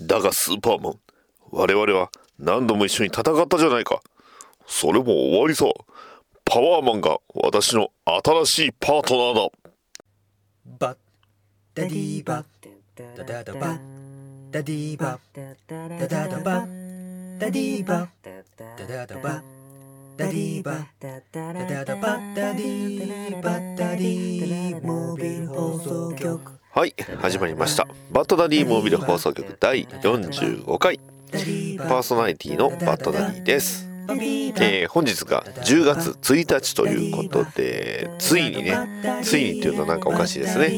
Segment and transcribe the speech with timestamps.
[0.00, 1.00] だがスーパーマン、
[1.50, 4.00] 我々は何度も一緒に戦ったじゃないか。
[4.66, 5.66] それも終わりさ。
[6.44, 9.50] パワーマンが私の新しいパートナーだ。
[10.78, 10.98] バッ
[11.74, 12.44] ダディーバッ
[12.96, 13.78] ダダダバッ
[14.50, 19.42] ダディーバッダダダバッダディーバッダダダバッ
[20.16, 27.86] ダディーバッダダダバッダディーバッダディーモービル放送局はい、始まりました。
[28.10, 30.98] バットダディモービル放送局第45回。
[31.78, 33.88] パーソナリティのバットダディです。
[34.08, 38.76] えー本日が10月1日ということで、ついにね、
[39.22, 40.72] ついにっていうのはなんかおかしいですね。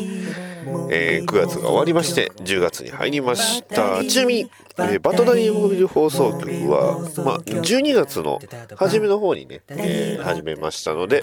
[0.91, 4.05] えー9月が終わりまして10月に入りました。
[4.05, 8.39] ちなみに、えーバットダディモービル放送局は、まあ、12月の
[8.77, 11.23] 初めの方にね、えー始めましたので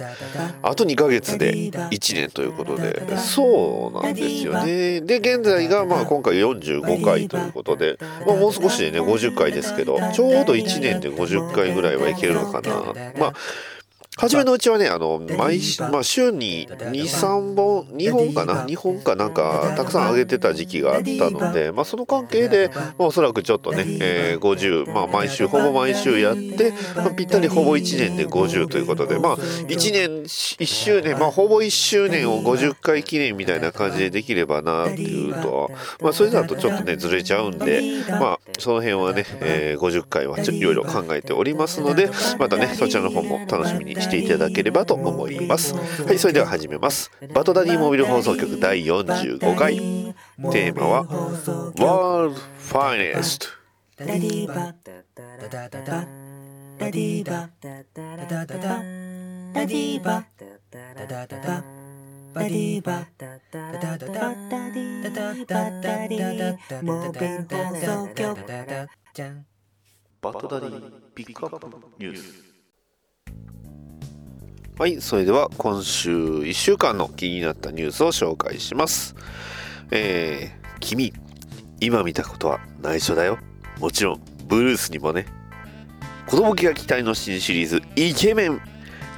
[0.62, 5.02] あと2ヶ月で1年ということでそうなんですよね。
[5.02, 12.94] で現在がまあ今回45回ということで、まあ、もう少しでね50回ですけどちょうど1年で50回ぐらいはいけるのかな。
[13.20, 13.34] まあ
[14.16, 45.74] 初めのうちはね、あの、毎週、まあ、週に2、3本、2本かな ?2 本かなんか、たくさん上げてた時期があったので、まあ、その関係で、まあ、おそらくちょっとね、えー50、まあ、毎週、ほぼ毎週やって、まあ、ぴったりほぼ1年で50ということで、まあ、1年、1周年、まあ、ほぼ1周年を50回記念みたいな感じでできればな、っていうと、まあ、それだとちょっとね、ずれちゃうんで、まあ、その辺はね、えー50回はちょいろいろ考えておりますので、またね、そちらの方も楽しみにしていただければと思います。
[45.76, 47.12] はい、それでは始めます。
[47.34, 49.76] バトダディモビル放送局第45回。
[50.52, 54.92] テーマは、ィーバッダ
[55.48, 60.26] ダダダダディーバッダダダダダディーバッ
[60.72, 61.64] ダダダダ
[62.34, 69.46] バディーバッダダダダダダディーバッダディーモービル放送局じゃん
[70.22, 70.82] バトダディ
[71.14, 71.68] ピックアップ
[72.00, 72.43] ニュース。
[74.76, 79.16] はい、それでは今週1週間の気になったニュースを紹介します。
[79.92, 81.14] えー、君、
[81.80, 83.38] 今見たことは内緒だよ。
[83.80, 85.28] もちろん、ブルースにもね。
[86.26, 88.62] 子供気が期待の新シリーズ、イケメン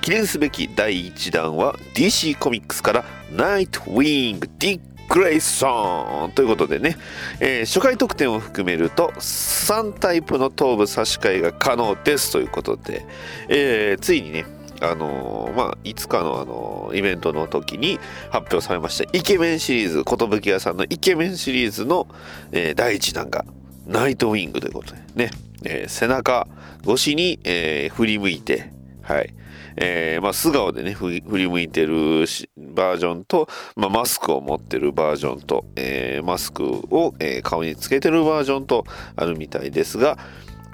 [0.02, 6.98] 記念すべき第1弾は DC コミックスからナイトウィング・ディック・グレイソンということでね、
[7.40, 13.06] えー初回特典を含めると3タイプの頭部差し替えが可能ですということで、
[13.48, 14.46] えーついにね
[14.91, 22.07] あのーまあいつかのあのーイベントの時に発表されましたイケメンシリーズ寿屋さんのイケメンシリーズの、
[22.51, 23.46] えー第1弾が
[23.88, 25.31] ナイトウィングということでね、
[25.63, 26.47] え背中
[26.84, 29.34] 越しに、え振り向いてはい。
[29.78, 32.25] えーまあ、素顔でね振り向いてる
[32.57, 38.85] バージョンと、まあ、マスクを持ってるバージョンと、えーマスクを、えー顔につけてるバージョンと
[39.16, 40.17] あるみたいですが、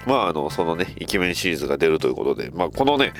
[0.06, 3.12] まあ、あのそのねイケメンシリーズが出るということで、まあ、このね、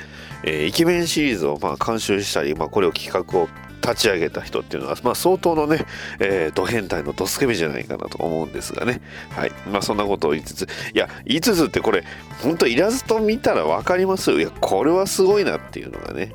[0.43, 3.47] えーイケメンシリーズをまあ監修したり、まあ、これを企画を
[3.83, 5.85] 立ち上げた人っていうのは、まあ、相当のね、
[6.19, 9.01] えー、ド変態のドスケベじゃないかなと思うんですがね。
[9.31, 9.51] はい。
[9.69, 12.05] まあ、そんなことを言いつつ、いや、言いつつってこれ、
[12.41, 14.39] 本当イラスト見たらわかりますよ。
[14.39, 16.33] いや、これはすごいなっていうのがね。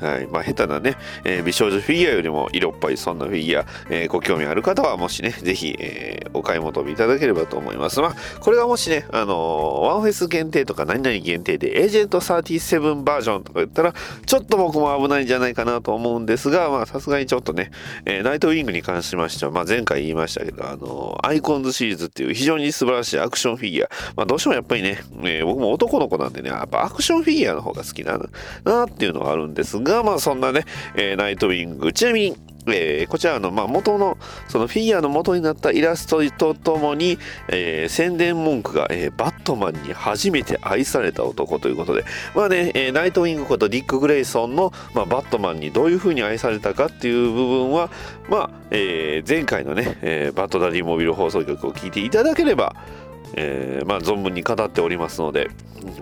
[0.00, 0.26] はい。
[0.26, 8.00] まあ、下手なね、えー美少女フィギュアよりも色っぽいそんなフィギュア、えーご興味ある方は、もしね、ぜひ、えーお買い求めいただければと思います。
[8.00, 13.94] まあ、これがもしね、あのーワンフェス限定とか何々限定で、エージェント37バージョンとか言ったら、
[14.26, 17.70] ちょっと僕も危ないんじゃないかなと思うんですが、まあ、さすがにちょっとね、
[18.04, 28.26] えーナイトウィングに関しましては、まあ、前回言いましたけど、あの Icons シリーズっていう非常に素晴らしいアクションフィギュア、まあ、どうしてもやっぱりね、え僕も男の子なんでね、やっぱアクションフィギュアの方が好きだな、
[28.64, 34.18] なっていうのはあるんですが、まあ、そんなね、えーナイトウィング、ちなみに、えーこちらの、まあ、元の
[34.48, 37.18] そのフィギュアの元になったイラストとともに、
[37.48, 42.04] えー宣伝文句が、えーバットマンに初めて愛された男ということで、
[42.34, 47.90] まあね、えナイトウィングことディック・グレイソンの、まあ、バットマンにどういう風に愛されたかっていう部分は、
[48.28, 52.76] まあえ前回のね、えバットダディモビル放送局を聞いていただければ、
[53.34, 55.50] えーまあ、存分に語っておりますので、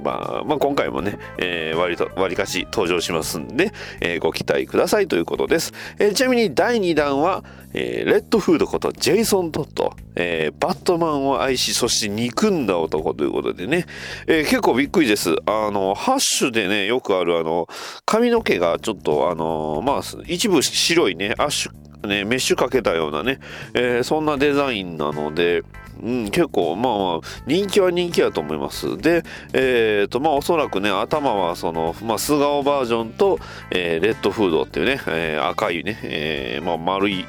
[0.02, 7.44] まあ、まあ今回もね、えー割と割かし登場しますんで、えーご期待くださいということです、えちなみに第2弾は、
[7.74, 13.86] えレッドフードことジェイソン・トット、えバットマンを愛しそして憎んだ男ということでね、
[14.26, 15.36] え結構びっくりです。
[15.46, 17.68] あのハッシュでねよくあるあの
[18.04, 23.40] 髪の毛がちょっとあのまあ一部白いねアッシュね、メッシュかけたようなね、
[23.74, 25.62] えそんなデザインなので、
[26.02, 28.96] うん、結構まあまあ人気は人気やと思います。
[28.98, 29.22] で
[29.52, 33.38] えっ、とまあおそらくね頭はその、まあ、素顔バージョンと、
[33.70, 37.24] えーレッドフードっていうね、えー赤いね、えーまあ、丸い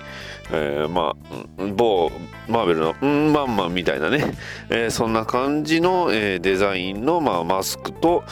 [0.51, 2.11] えー、まあ某
[2.47, 4.33] マーベルのうんまんまんみたいなね、
[4.69, 8.23] えー、そんな感じの、えー、デザインの、まあ、マスクと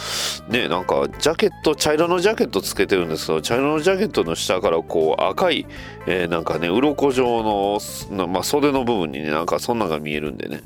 [0.47, 5.67] ねなんかジャケット茶色のジャケットつけてるんですけど茶色のジャケットの下からこう赤い、
[6.07, 10.61] えー、なんかね鱗状の、まあ、袖の部分にねなんかそんなが見えるんでね。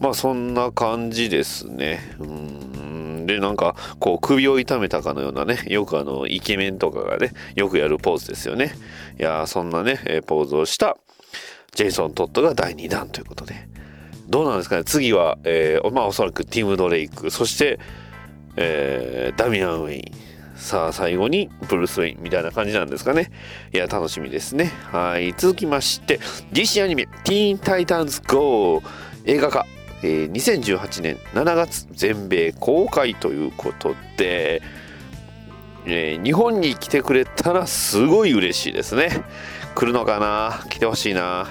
[0.00, 2.00] まあそんな感じですね。
[2.18, 3.26] うん。
[3.26, 8.72] でなんかこう首を痛めたかのようなねよくあのイケメンとかがねよくやるポーズですよね。
[9.18, 10.96] いやそんなねポーズをしてた。
[11.74, 13.68] ジェイソン・トッドが第2弾ということで。
[14.28, 14.84] どうなんですかね。
[14.84, 17.30] 次は、えー、まあおそらくティム・ドレイク。
[17.30, 17.78] そして、
[18.56, 20.28] えー、ダミアン・ウェイン。
[20.58, 23.30] さあ最後にブルース・ウェインみたいな感じなんですかね。
[23.72, 24.72] いや楽しみですね。
[24.90, 25.32] はい。
[25.36, 26.18] 続きまして
[26.52, 28.82] DC アニメ「ティーン・タイタンズ GO」
[29.24, 29.66] 映画化。
[30.02, 34.62] えー、2018年7月全米公開ということで、
[35.86, 39.24] えー、日本に来てくれたらすごい嬉しいですね。
[39.78, 40.66] 来るのかな？
[40.68, 41.46] 来てほしいな。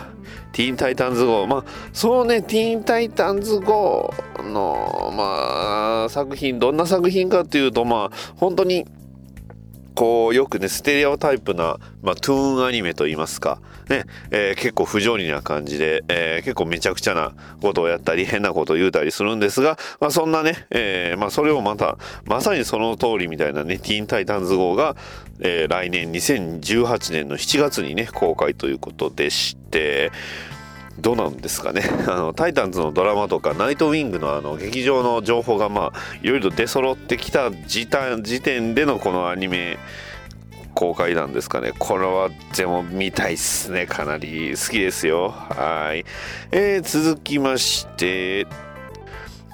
[0.51, 1.63] ティーンタイタンズ号まあ
[1.94, 8.85] そのねティーンタイタンズ号のまあ作品どんな作品かっていうとまあ本当に
[9.98, 13.60] こうよくねステレオタイプな、まあ、トゥーンアニメといいますか、
[13.90, 17.34] ねえー、結構不条理な感じで、えー、結構めちゃくちゃな
[17.64, 24.96] ことをやったり変なことを言うたりするんですが、まあ、そんなね、えーまあ、それをまたまさにその通りみたいなねティーンタイタンズ号が、
[25.40, 30.12] えー、来年2018年の7月にね公開ということでして
[31.00, 31.84] どうなんですかね。
[32.08, 39.78] あのタイタンズのドラマとかナイトウィングのあの劇場の情報がまあいろいろ出揃ってきた時時点でのこのアニメ
[40.74, 41.74] 公開なんですかね。
[41.78, 43.86] これはでも見たいっすね。
[43.86, 45.30] かなり好きですよ。
[45.30, 46.06] はい、
[46.52, 48.46] えー、続きまして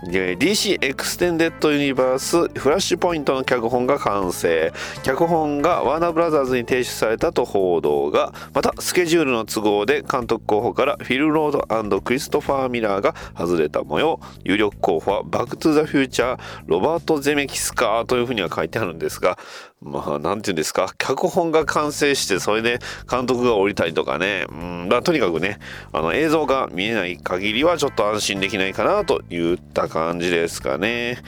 [0.05, 4.73] DC エクステンデッドユニバースフラッシュポイントの脚本が完成。
[5.03, 14.19] 脚本がワーナーブラザーズに提出されたと報道がまたスケジュールの都合で監督候補からフィル・ロードクリストファー・ミラーが外れた模様。
[14.43, 19.37] 有力候補はバック・トゥ・ザ・フューチャーロバート・ゼメキスかというふうには書いてあるんですが
[19.83, 25.59] まあ、なんて言うんですか、脚本が完成して、それで監督が降りたりとかね、うん、まあ、とにかくね、
[25.91, 31.21] あの、映像が見えない限りはちょっと安心できないかなといった感じですかね。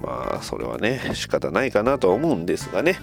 [0.00, 2.98] まあ、それはね、仕方ないかなとは思うんですがね。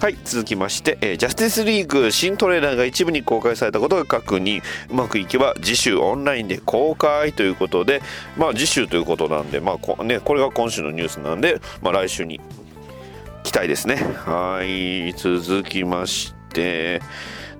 [0.00, 4.62] はい、続きまして、えー、ジャスティスリーグ新トレーラーが一部に公開されたことが確認。
[4.90, 8.00] うまくいけば次週オンラインで公開ということで、
[8.36, 12.40] まあ次週ということなんで、まあこ,、ね、これが今週のニュースなんで、まあ来週に
[13.42, 13.96] 期待ですね。
[13.96, 17.00] はい、続きまして、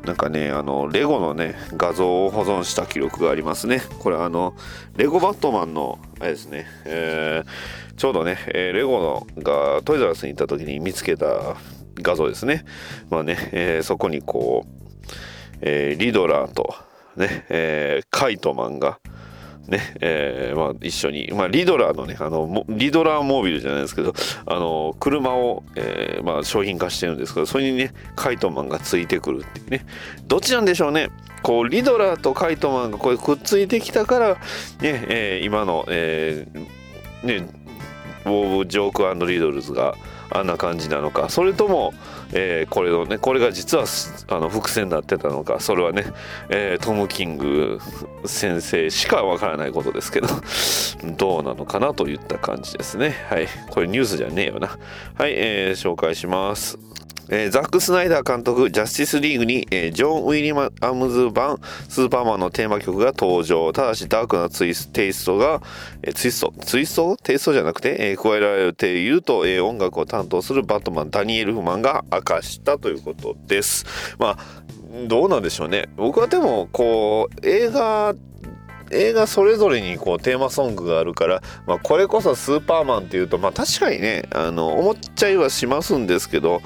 [0.04, 3.82] なんかね、あの、レゴのね、画像を保存した記録がありますね。
[3.98, 4.54] これあの、
[4.96, 11.56] レゴバットマンの、あれですね、えー、ちょうどね、えー、レゴのがトイザラスに行った時に見つけた
[11.96, 12.64] 画像ですね。
[13.10, 14.78] まあね、えー、そこにこう、
[15.60, 16.74] えリドラーと、
[17.16, 19.00] ね、えカイトマンが、
[19.68, 24.14] ね、えー、まあ、一緒に、まあ、リドラーのね、あの、リドラーモービルじゃないですけど、
[24.46, 29.84] あの、車を、えー、まあ、商品化してるんですけど、それにね、カイトマンがついてくるっていうね。
[30.26, 31.10] どっちなんでしょうね。
[31.42, 34.38] こう、リドラーとカイトマンがこうくっついてきたから、ね、
[34.80, 37.48] えー、今の、えー、ね、
[38.24, 39.94] ウォーブ・ジョークリドルズが、
[40.30, 41.94] あんな感じなのかそれとも、
[42.32, 43.84] えー、これのねこれが実は
[44.28, 46.04] あの伏線になってたのかそれはね、
[46.48, 47.80] えー、トム・キング
[48.24, 50.28] 先生しかわからないことですけど
[51.16, 53.14] どうなのかなといった感じですね。
[53.28, 53.48] はい。
[53.70, 54.78] これニュースじゃねえよな。
[55.14, 56.78] はい、えー、紹介します。
[57.30, 61.58] えー、ザック・スナイダー監督、ジャスティス・リーグに、えー、ジョン・ウィリアムズ版
[61.88, 63.72] スーパーマンのテーマ曲が登場。
[63.72, 65.60] ただし、ダークなツイステイストが、
[66.02, 67.16] えー、ツイスト、ツイスト？
[67.16, 73.84] テイストじゃなくて、えー、加えられていると、えー、音楽を担当するバットマン、ダニエル・フマンが明かしたということです。
[74.18, 74.38] まあ、
[75.06, 75.88] どうなんでしょうね。
[75.96, 78.14] 僕はでも、こう、映画
[78.90, 86.62] 映画それぞれにこうテーマソングがあるから、まあ、これこそスーパーマンっていうと、まあ、確かにねあの思っちゃいはしますんですけど、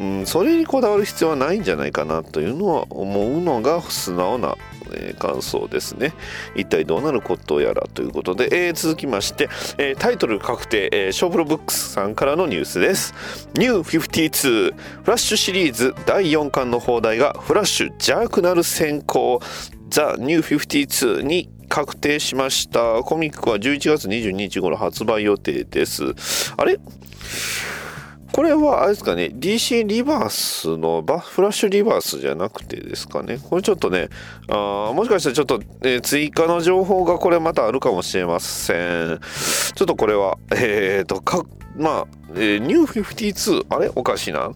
[0.00, 4.56] うん、それにこだわる必要はないんじゃないかなというのは思うのが素直な
[4.94, 6.14] えー、感想ですね。
[6.54, 13.48] 一体どうなることやらということで、えー、続きまして、えー、タイトル確定、えー、ショープロブックスさんからのニュースです。
[13.54, 19.40] ニュー52フラッシュシリーズ第4巻の放題がフラッシュ邪悪なる先行
[19.88, 23.02] ザ・ニュー52に確定しました。
[23.02, 26.04] コミックは11月22日頃発売予定です。
[26.56, 26.78] あれ？
[28.32, 33.38] これはあれですかね、DC リバースのバフラッシュリバースじゃなくてですかね？
[33.38, 34.10] これちょっとね、
[34.48, 38.74] あもしかしたらちょっと、えー、追加の情報がこれまたあるかもしれませ
[39.14, 39.20] ん。
[39.74, 41.22] ちょっとこれは、えっ、ー、と、
[41.76, 43.90] まあ、えー、ニュー52あれ？
[43.94, 44.48] おかしいな、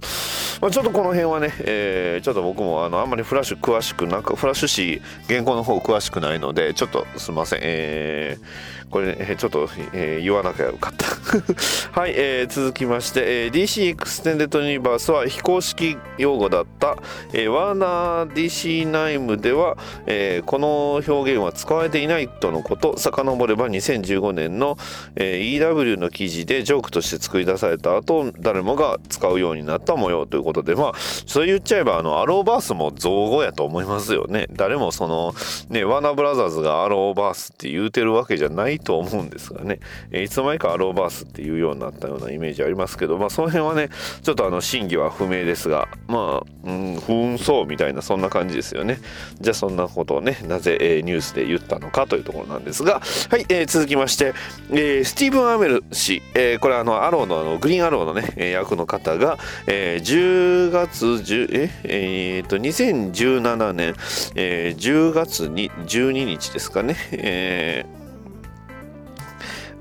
[0.63, 11.07] まあ、ちょっとこの辺はね、えー、ちょっと僕もあのあんまりフラッシュ詳しくなくフラッシュ誌原稿の方詳しくないのでちょっとすいません、えー、これ、ね、ちょっと、えー、言わなきゃよかった。
[11.99, 16.97] はい、えー、続きまして、えー、DC エクステンデッドユニバースは非公式用語だった、
[17.33, 22.99] えー、ワーナー DC 内部では、えー、この表現は使われていないとのこと。
[22.99, 24.77] 遡れば2015年の、
[25.15, 30.75] えー、EW の記事でジョークとして作り出された後誰もが使うようになった模様ということで。
[30.75, 30.93] まあ
[31.27, 34.47] そう言っちゃえばあのアローバースも造語やと思いますよね。
[34.53, 35.35] 誰もその
[35.69, 43.91] ねワーナーブラザーズがアローバースって言うてるわけじゃないと思うんですがね、え、いつの間にかアローバースっていうようになったようなイメージありますけどまあその辺はね
[44.23, 48.99] ちょっとあの真偽は不明ですがまあうん不運そうみたいなそんな感じですよね。
[49.41, 54.35] じゃあそんなことをねなぜ、え、ニュースで言ったのかというところなんですがはい、えー、続きまして、
[54.71, 63.95] えー、スティーブン・アメル氏、えー、これあのアローのあのグリーンアローのね役の方が、えー、10月10ええー、と2017年、
[64.35, 68.00] えー、10月に12日ですかね、えー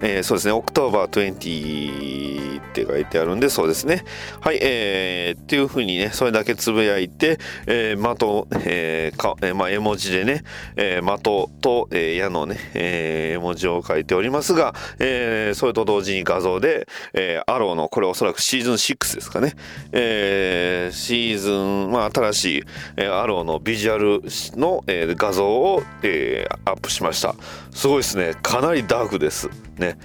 [0.02, 4.04] えー、そうですね、 October 20って書いてあるんで、そうですね。
[4.42, 10.44] はい、えー、っていうふうにね、それだけつぶやいて、えー、的、えー、か、えー、まあ、絵文字でね、
[10.76, 19.56] えー、的と、えー、矢のね、えー、絵文字を書いておりますが、えー、それと同時に画像で、えー、アローの、これおそらくシーズン6ですかね、
[19.92, 22.64] えー、シーズン、まあ、新しい、
[22.98, 24.22] えー、アローのビジュアル
[24.58, 27.36] の、えー、画像を、えー、アップしました。
[27.80, 28.36] すごいですね。
[28.44, 29.50] かなりダークです。
[29.78, 29.98] ね。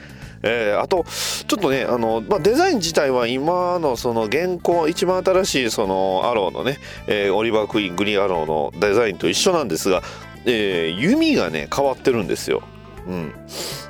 [0.45, 1.05] えー、あと
[1.49, 6.79] ちょっとねあの、まあ、デザイン自体は今のその現行一番新しいそのアローのね、
[7.09, 10.03] えー、オリバー・クイーングリーンアローのデザインと一緒なんですが、
[10.45, 12.63] えー、弓がね変わってるんですよ。
[13.09, 13.33] うん、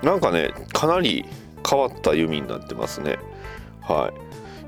[0.03, 1.27] なんかねかなり
[1.69, 3.19] 変わった弓になってますね。
[3.83, 4.11] は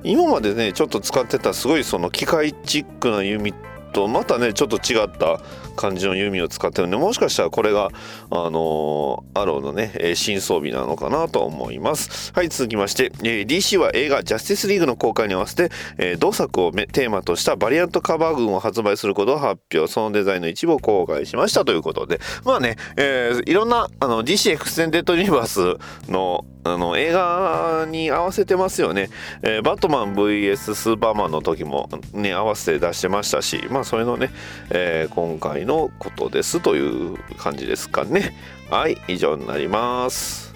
[0.04, 3.54] い、今までねちょっと使ってたすごいその機械チックな弓
[3.94, 5.40] とまたねちょっと違った
[5.76, 7.90] 感じの弓を使ってるんでもしかしたらこれが
[8.30, 12.33] あのー、アローのね新装備なのかなと思います。
[12.35, 19.90] はい続きまして、えー、DC は映画ジャスティスリーグの公開に合わせて、えー、同作をテーマとしたバリアントカバー群を発売することを発表。
[19.90, 21.64] そのデザインの一部を公開しました。
[21.64, 22.21] ということで。
[22.45, 29.09] まあね、えー、いろんなあの DC エクステンデッドユニバースのあの映画に合わせてますよね、
[29.42, 34.30] えー、バットマン VS スーパーマンの時もね合わせて出してましたしまあそれのね、
[34.71, 38.32] えー、今回のことですという感じですかね。
[38.70, 40.54] はい以上になります。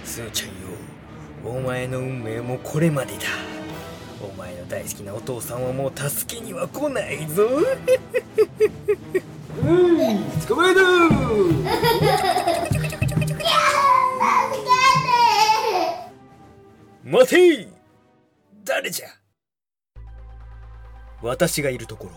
[0.06, 0.54] すーちゃんよ
[1.44, 3.22] お前の運命もこれまでだ。
[4.22, 7.48] お前の大好きなお父さんはもう助けには来ないぞ。
[9.64, 10.80] うん捕まえた
[17.12, 17.68] 待て
[18.64, 19.08] 誰じゃ。
[21.24, 22.12] 私がいるところ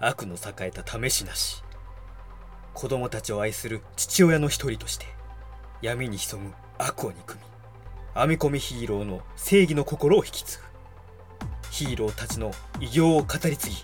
[0.00, 1.62] 悪の栄えた試しなし。
[2.72, 5.04] 子供たちを愛する父親の一人として
[5.82, 7.40] 闇に潜む悪を憎み
[8.14, 10.64] 編み込みヒーローの正義の心を引き継ぐ。
[11.70, 13.76] ヒーローたちの偉業を語り継ぎ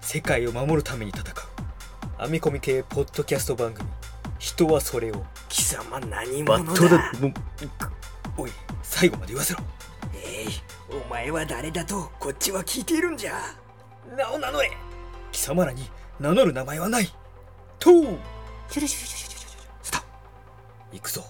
[0.00, 1.24] 世界を守るために戦う。
[2.22, 3.86] 編み込み系ポッドキャスト番組。
[4.38, 7.12] 人はそれを貴様何者だ。
[8.40, 8.50] おい
[8.82, 9.60] 最後まで言わせろ。
[10.14, 10.48] えい
[10.90, 13.34] お前は誰だとこっちは聞いているんじゃ。
[14.16, 14.70] 名を名乗れ。
[15.30, 17.12] 貴様らに名乗る名前はない。
[17.78, 17.94] とう。
[18.70, 20.02] シュルシュルシュルシュルシュルスター
[20.92, 21.24] 行くぞ。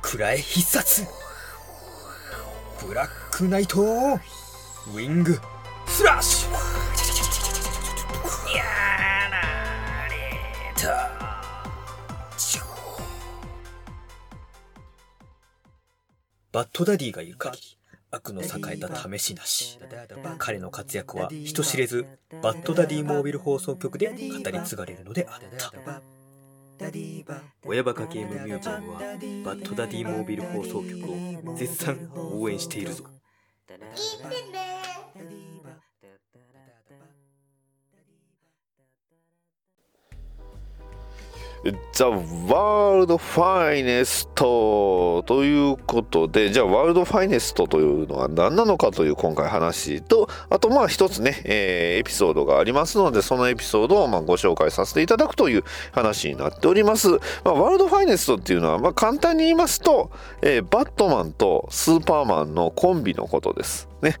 [0.00, 1.06] 暗い必殺。
[2.86, 5.38] ブラックナイトウィング。
[5.86, 6.52] スラッシュ。
[8.56, 8.62] や
[9.30, 10.72] られ。
[10.76, 11.07] た
[16.58, 17.78] バッドダディがいる限り
[18.10, 19.78] 悪の栄えた試しなし。
[20.38, 22.04] 彼の活躍は人知れず
[22.42, 24.14] バッドダディモービル放送局で語
[24.50, 25.72] り継がれるのであった。
[27.64, 33.04] 親バカゲームミュージアムはバッドダディモービル放送局を絶賛応援しているぞ。
[33.04, 33.06] い
[33.68, 35.47] ってね。
[41.92, 57.08] ザ・ワールド・ファイネストということで、じゃあワールド・ファイネストというのは何なのかという今回話と、あとまあ一つね、えー、エピソードがありますので、そのエピソードをまあご紹介させていただくという話になっております。
[57.08, 60.10] まあ、ワールド・ファイネストっていうのは、まあ簡単に言いますと、
[60.42, 63.88] えー、バットマンとスーパーマンのコンビのことです。
[64.02, 64.16] ね。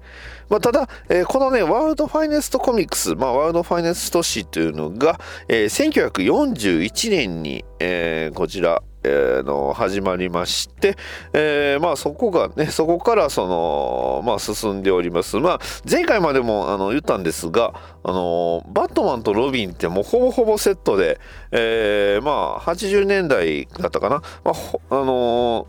[0.48, 10.96] まあ、ただ、えー、このね、ワールドファイネストコミックス、まあ、ワールドファイネスト誌というのが、えー、1941年に、えー、こちら、えー、の始まりまして、
[11.32, 15.38] えー、まあそこがね、そこからその、まあ進んでおります。
[15.38, 21.20] まあ前回までもあの言ったんですが、あの、バットマンとロビンってもうほぼほぼセットで、
[21.52, 24.22] えー、まあ80年代だったかな。
[24.44, 24.54] まあ、
[24.90, 25.68] あの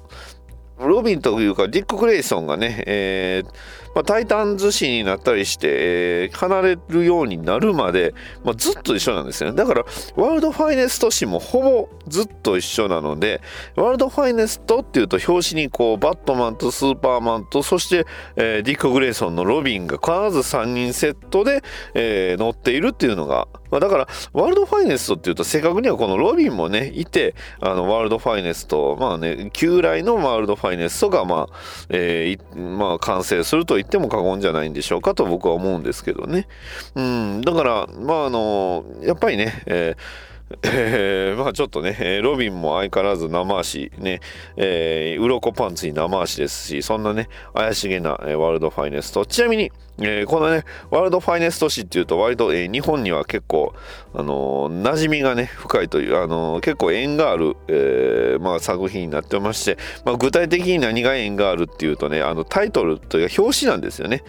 [0.80, 9.56] ロビンというかディック・グレイソンがね、えーまあ、タイタンズ紙になったりして、えー、離れるようになるまで、まあ、ずっと一緒なんですよね。
[9.56, 13.42] だから、ワールドファイネスト誌もほぼずっと一緒なので、
[13.76, 18.06] ワールドファイネストっていうと表紙にこう、バットマンとスーパーマンと、そして、
[18.36, 31.56] えー、ディック・グレイソンのロビンが必ず3人セットで、えー、載っているっていうのが、まあ、だから、ワールドファイネストっていうと、正確にはこのロビンもね、いて、あの、ワールドファイネスト、まあね、旧来のワールドファイネストが、まあ、
[31.90, 36.48] えー、まあ、完成するという言っても過言じゃないんでしょうかと僕は思うんですけどね。
[36.96, 40.30] うん、だから、まあ、あの、やっぱりね、えー
[40.64, 44.20] えー、 まあちょっとね、ロビンも相変わらず生足、ね、
[44.58, 49.26] えー、鱗パンツに生足ですし、そんなね、怪しげな、えー、ワールドファイネスト。
[49.26, 49.72] ちなみに、
[50.02, 53.74] えー、このね、ワールドファイネスト誌っていうと、割と、えー、日本には結構、
[54.14, 64.24] あのー、馴染みがね、深いという、あのー、結構縁がある、えー、まあ作品になってまして、まあ具体的に何が縁があるっていうとね、あのタイトルというか表紙なんですよね。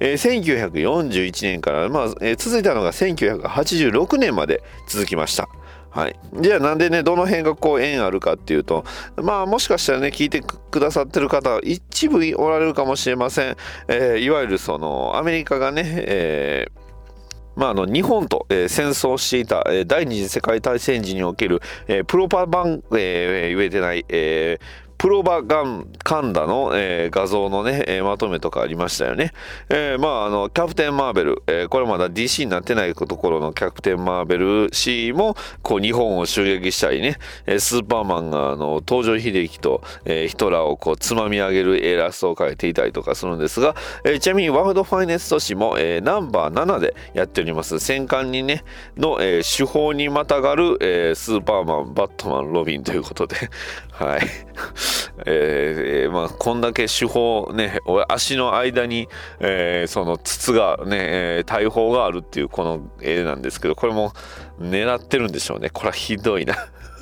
[0.00, 5.48] えー、1941年から、まあ、えー、続いたのが1986年まで続きました。
[5.90, 8.84] はい、じゃあなんでねどの辺がこう縁あるかっていうと
[9.16, 13.56] まあもしかしたらね聞いてくださってる方一部おられるかもしれません、
[13.88, 16.80] えー、いわゆるそのアメリカがね、えー
[17.56, 29.32] まあ、あの日本と、えー、戦争していた、えー、第二次世界大戦時における、えー、プロパバン、えー、言えてない、えー、プロバガンカンダの、えー、画像のね、えー、まとめとかありましたよね。
[29.70, 37.16] えー、まあ、あの、キャプテン・マーベル、え、これまだ DC になってないところのキャプテン・マーベル氏も、こう、日本を襲撃したりね、
[37.46, 48.64] え、スーパーマンが、あの、登場秀樹と、え、ヒトラーをこう、つまみ上げるイラストを描いていたりとかするんですが、え、ちなみにワールドファイネスト氏も、え、ナンバー7でやっております、戦艦にね、
[48.98, 53.36] の、え、手法にまたがる、え、スーパーマン、バットマン、ロビンということで、
[54.00, 54.20] はい。
[55.26, 59.08] えー、まあ、こんだけ手法ね、足の間に、
[59.40, 60.96] えー、その筒がね、
[61.40, 64.12] え、大砲があるっていうこの絵なんですけど、これも
[64.58, 65.68] 狙ってるんでしょうね。
[65.68, 66.54] これはひどいな。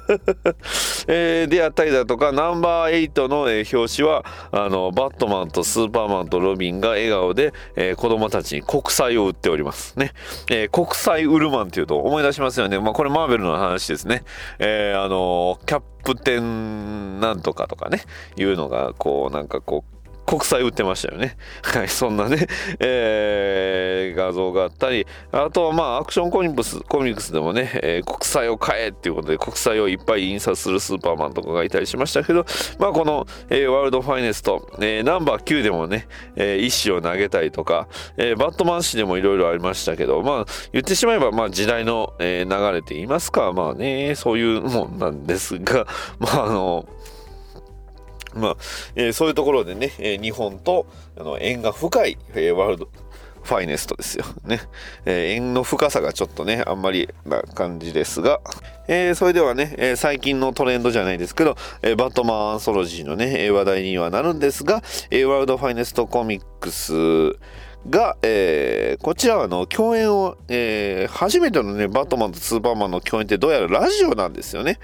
[1.09, 10.13] えー、であったりだとか、ナンバー8の、えー、表紙は、あの、バットマンとスーパーマンとロビンが笑顔で、えー、子供たちに国債を売っておりますね。
[10.51, 12.79] えー、国債ウルマンっていうと思い出しますよね。
[12.79, 14.25] まあ、これマーベルの話ですね。
[14.59, 18.03] えー、あのキャップテンなんとかとかね、
[18.37, 19.98] いうのが、こう、なんかこう、
[20.29, 21.39] 国債売ってましたよね。
[21.65, 22.47] はい、そんなね、
[22.81, 32.45] えー、画像があったり、あとはまあ、アクションコミックス、コミックスでもね、えー、国債を買えっていうことで、国債をいっぱい印刷するスーパーマンとかがいたりしましたけど、
[32.79, 37.89] まあ、この、えー、ワールドファイネスト、えー、ナンバー9でもね、えー、石を投げたりとか、
[38.19, 45.87] えー、バットマン誌でもいろいろありましたけど、まあ、言ってしまえば、まあ、時代の、えー、流れて言いますか、まあね、そういうもんなんですが、
[46.21, 46.85] まあ、あの、
[48.35, 48.57] まあ、
[48.95, 50.87] えー、そういうところでね、えー、日本と
[51.19, 52.89] あの縁が深い、えー、ワールド
[53.43, 54.61] ファイネストですよね。
[55.07, 58.41] え、縁の深さがちょっとね、あんまりな感じですが、
[58.89, 67.39] え、それではね、え、最近のトレンドじゃないですけど、え、バットマンアンソロジーのね、話題にはなるんですが、え、ワールドファイネストコミックス
[67.89, 74.79] が、えー、こちらはの共演を、えー、初めてのね、バットマンとスーパーマンの共演ってどうやらラジオなんですよね。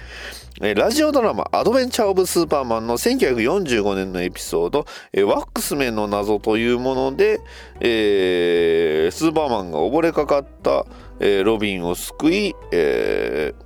[0.61, 4.87] ラジオドラマアドベンチャー・オブ・スーパーマンの1945年のエピソード、
[5.27, 7.41] ワックスメンの謎というもので、
[7.81, 10.87] えー、スーパーマンが溺れかかった、
[11.19, 13.65] えー、ロビンを救い、えー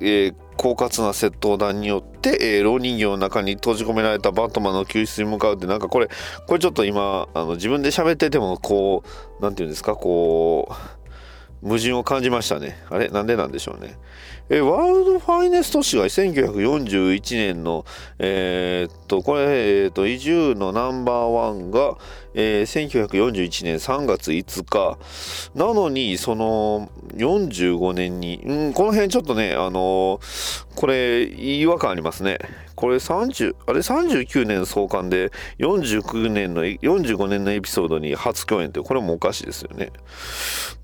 [0.00, 6.08] えー狡猾な窃盗団によって、えー、老人形の中に閉じ込められたバットマンの救出に向かうってなんかこれ
[6.46, 11.00] これちょっと今あの自分で喋っててもこう何て言うんですかこう
[11.66, 12.76] 矛盾を感じましたね。
[12.90, 13.08] あれ？
[13.08, 13.96] なんでなんでしょうね。
[14.52, 17.84] えワールドファイネスト市が1941年の、
[18.18, 21.96] えー、っと、これ、えー、っと、移住のナンバーワンが、
[22.34, 24.98] えー、1941年3月5日。
[25.54, 32.38] なのに、その、45年に、うん、この辺ちょっとね、あのー、これ、違和感ありますね。
[32.80, 39.92] これ30、あれ39年創刊で49年の、45年のエピソードに初共演って、これもおかしいですよね。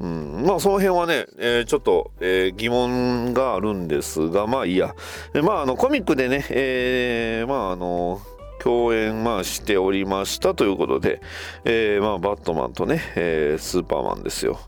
[0.00, 4.94] うん、まあその辺はね、えー、ちょっと、えー、疑問があるんですが、まあいいや。
[5.42, 8.20] まああのコミックでね、えー、まああの、
[8.62, 11.22] 共演、まあ、しておりましたということで、
[11.64, 14.58] えー、まあ、バットマンとね、えー、スーパーマンですよ。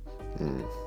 [0.41, 0.78] うん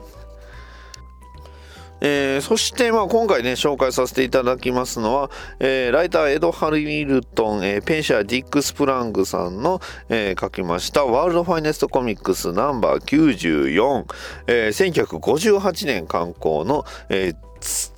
[2.02, 14.06] えー、そして、まあ、今回ね、紹介させていただきますのは、えー、ライター、エド・ハリミルトン、えー、ペンシャー・ディック・スプラングさんの、え書きました、ワールド・ファイネスト・コミックスナンバー94、
[14.48, 17.34] え1958年刊行の、え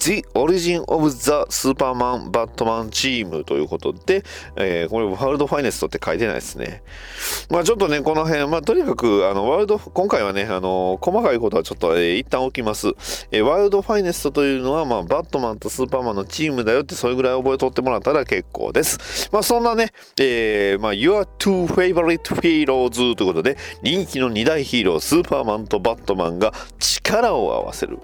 [0.04, 4.26] The Origin of the Superman Batman Team ということで、
[4.58, 6.84] えー、これワールドファイネストって書いてないですね。
[7.50, 12.90] まあちょっとね、この辺、まあとにかく、あの、ワールド、今回はね、あの、細かいことはちょっと、えー、一旦置きます。
[13.32, 19.30] えー、ワールドファイネストというのは、まあバットマンとスーパーマンのチームだよって、それぐらい覚えとってもらったら結構です。
[19.32, 28.00] まあそんなね、えー、まあ Your two favorite heroes ということで、人気の2大ヒーロー、スーパーマンとバットマンが力を合わせる。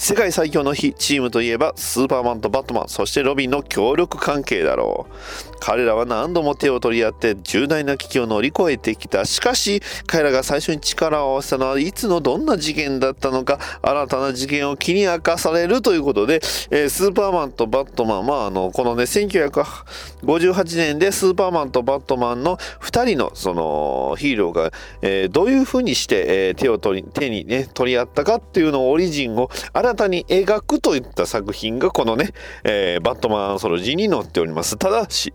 [0.00, 5.06] 世界最強のチームといえばスーパーマンとバットマンそしてロビンの協力関係だろ
[5.47, 5.47] う。
[5.60, 16.40] 彼らは何度も手を取り合って重大な危機を乗り越えてきたしかし彼らが最初に力を合わせたのはいつのどんな事件だったのか新たな事件を気に明かされるということで、
[16.70, 32.30] えー、スーパーマンとバットマンまああのこのね1958年でスーパーマンとバットマンの2人のそのヒーローが、えー、どういうふうにして、えー、手を取り手にね取り合ったかっていうのをオリジンを新たに描くといった作品がこのね、
[32.64, 34.76] え、バットマンソロジーに載っております。
[34.76, 35.32] ただし、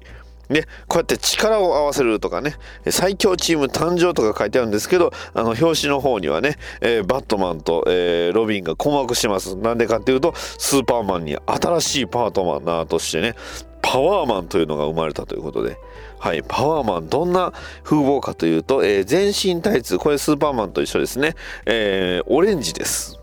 [0.49, 2.55] ね、こうやって力を合わせるとかね、
[2.89, 9.55] 最強チーム誕生とか書いてあるんですけど、あの、表紙の方にはね、えー、バットマンと、えー、ロビンが困惑してます。
[9.55, 13.35] なんでかっていうと、スーパーマンに新しいパートマンナーとしてね、
[13.81, 15.77] パワーマンというのが生まれたということで、
[16.19, 17.53] はい、パワーマン、どんな
[17.83, 23.19] 風貌かというと、えー、全身タイツ、これスーパーマンと一緒ですね、えー、オレンジです。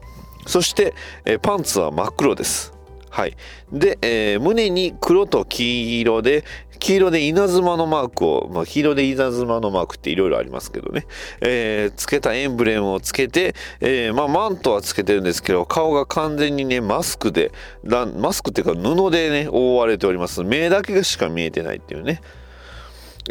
[0.46, 2.79] そして、えパンツは真っ黒です。
[3.10, 3.36] はい。
[3.72, 6.44] で、えー、胸に黒と黄色で、
[6.78, 11.06] 黄色で稲妻のマークを、まあ、黄色で稲妻のマークっていろいろありますけどね、
[11.40, 17.52] えー、つけたエンブレムをつけて、えー、まあ、マントはつけてるんですけど、顔が完全にね、マスクで、
[17.84, 20.44] マスクっていうか布でね、覆われております。
[20.44, 22.22] 目だけしか見えてないっていうね。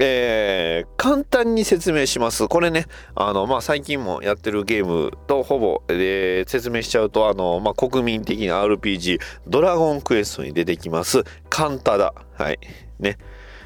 [0.02, 2.48] えー、簡単に説明します。
[2.48, 2.86] これね、
[3.16, 12.14] あの、まあ、最近もやってるゲームとほぼ、えー、説明しちゃうと、あの、まあ、国民的な RPG、ドラゴンクエストに出てきます、カンタダ。
[12.38, 12.60] はい。
[13.00, 13.18] ね。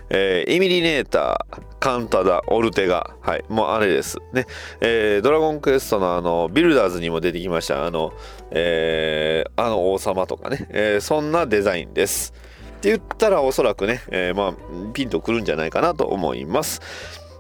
[0.10, 3.15] えー、イミリネーター、カンタダ、オルテガ。
[3.22, 3.46] はい。
[3.50, 4.17] もうあれです。
[4.34, 4.46] ね。
[4.82, 7.86] えー、ドラゴンクエストのあの、ビルダーズにも出てきました。
[7.86, 8.12] あの、
[8.52, 10.67] えー、あの王様とかね。
[10.72, 12.34] えー、そんなデザインです。
[12.84, 16.82] って言ったらおそらくね、えー、まあ、ピンとくるんじゃないかなと思います。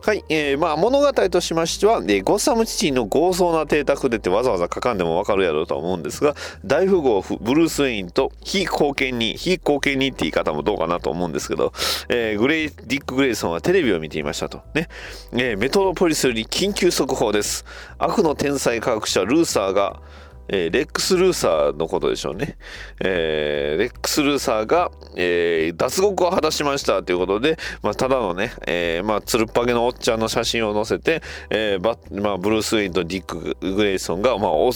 [0.01, 11.73] はい、えー、まあ物語としましては、えー、ゴッサム父の豪壮な邸宅でってわざわざ書かんでもわかるやろうと思うんですが、大富豪ブルース・ウェインと非貢献に、非貢献にって言い方もどうかなと思うんですけど、
[12.07, 14.61] えー、グレイ、ディック・グレイソンはテレビを見ていましたと。
[14.73, 14.87] ね。
[15.33, 17.65] えー、メトロポリスより緊急速報です。
[17.97, 20.01] 悪の天才科学者ルーサーが、
[20.47, 22.57] えー、レックス・ルーサーのことでしょうね。
[22.99, 34.71] えー、レックス・ルーサーが、えー、脱獄を果たしましたということで、まあ、ただのね、えー、まあ、つるっぱげのおっちゃんの写真を載せて、えー、バまあ、ブルース・ウィンとディック・グレイソンが、まあ、お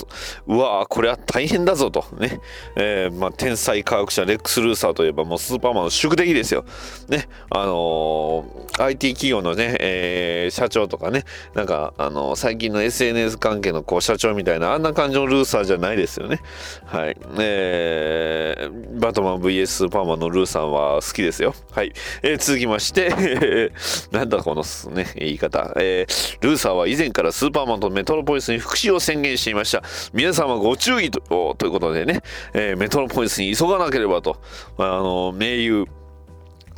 [0.47, 2.39] うわこれは大変だぞと、ね、
[2.75, 6.65] えー、まあ、天才科学者レックス・ルーサーといえばもうスーパーマンの宿敵ですよ。
[7.09, 16.39] ね、あのー、IT 企業のね、えー、社長とかね、なんか、あのー、最近の SNS 関係のこう社長みたいな、あんな感じのルーサーじゃないですよね。
[16.85, 17.17] はい。
[17.39, 21.53] えー、バトマン VS スーパーマンのルーさんは好きですよ。
[21.71, 21.93] はい。
[22.23, 23.71] えー、続きまして、
[24.11, 25.73] なんだこのね、言い方。
[25.77, 29.83] えー、ルーサーは以前からスーパーマンとメトロポリスに復讐を宣言していました。
[30.13, 32.21] 皆様ご注意とということでね、
[32.53, 34.37] えー、メトロポリスに急がなければと、
[34.77, 35.85] あの、盟友、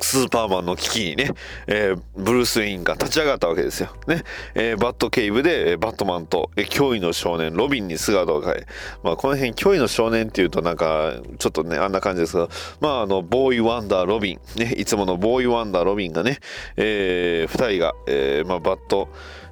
[0.05, 1.31] スーパーマンの危機にね、
[1.67, 3.89] えー、ブルース・ウィンが立ち上がったわけですよ。
[4.07, 4.23] ね。
[4.55, 8.65] えー、バットケイブでえ、バットマンと、えー、脅威の少年、ロビンに姿を変え、
[9.03, 16.39] まあ、この辺、脅威の少年っていうとなんか、ちょっとね、あんな感じですが、まあ、あの、ボーイ・ワンダー・ロビン、ね、いつものボーイ・ワンダー・ロビンがね、
[16.77, 19.09] えー、二人が、えー、まあ、バット、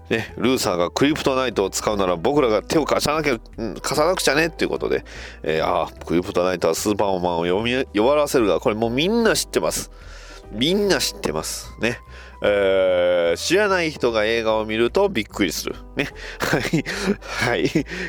[0.09, 3.39] ね、ルーサーがクリプトナイトを使うなら僕らが手を貸さなきゃ、
[3.81, 5.03] 貸さなくちゃねっていうことで、
[5.43, 9.91] えー、ああ、クリプトナイトはスーパーマンを読み弱らせるが、これもうみんな知ってます。
[10.51, 11.75] みんな知ってます。
[11.79, 11.99] ね。
[12.41, 15.75] えー、知らない人が映画を見るとびっくりする。
[15.95, 16.07] ね。
[16.39, 16.83] はい。
[17.21, 17.63] はい。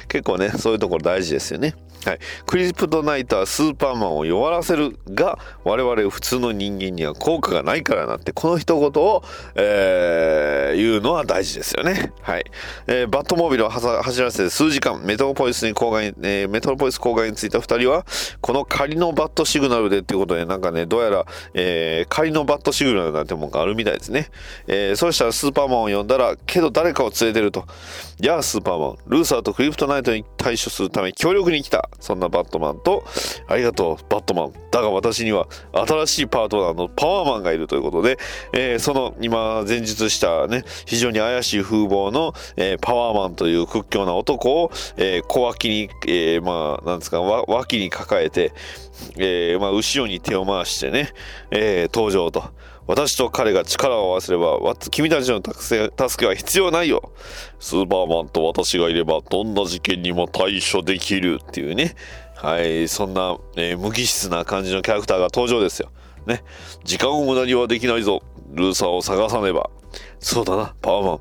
[0.08, 1.74] 結構ね、そういうところ大事ですよね。
[2.04, 9.22] はい、クリプトナイトはスーパーマンを弱らせるが我々普通の人間には効果がないからなってこの一言を、
[9.56, 12.12] えー、言うのは大事ですよね。
[12.22, 12.44] はい
[12.86, 18.06] えー、バットモービルを走らせて数時間メトロポリスに郊外、えー、メトロポリス郊外に着いた2人は
[18.40, 24.17] この仮のバットシグナルでっていうことでなんかねどうやら、えー、仮のバットシグナルなんてもんがあるみたいですね。
[24.18, 24.30] ね。
[24.66, 27.64] えー、そうしたらスーパーマンを呼んだら、けど誰かを連れてると。
[28.20, 31.88] やあ、スーパーマン、ルーサーとクリプトナイトに対処するため協力に来た。
[32.00, 33.04] そんなバットマンと、
[33.46, 34.52] ありがとう、バットマン。
[34.70, 38.18] だが私には新しいパートナーのパワーマンがいるということで、
[38.52, 48.52] えー、その今前述したね、非常に怪しい風貌の、えー、パワーマンという屈強な男を、えー、小脇に、え、まあ、なんですか、脇に抱えて、
[49.16, 51.12] え、まあ、後ろに手を回してね、
[51.50, 52.44] え、登場と。
[52.88, 54.58] 私と彼が力を合わせれば、
[54.90, 57.12] 君たちの助けは必要ないよ。
[57.60, 61.94] スーパーマンと私がいれば、どんな事件にも対処できるっていうね。
[62.34, 65.90] はい、そんな、えー、無機質な感じのキャラクターが登場ですよ。
[66.26, 66.42] ね。
[66.82, 68.22] 時間を無駄にはできないぞ。
[68.52, 69.68] ルーサーを探さねば。
[70.18, 71.20] そうだな、パワーマン。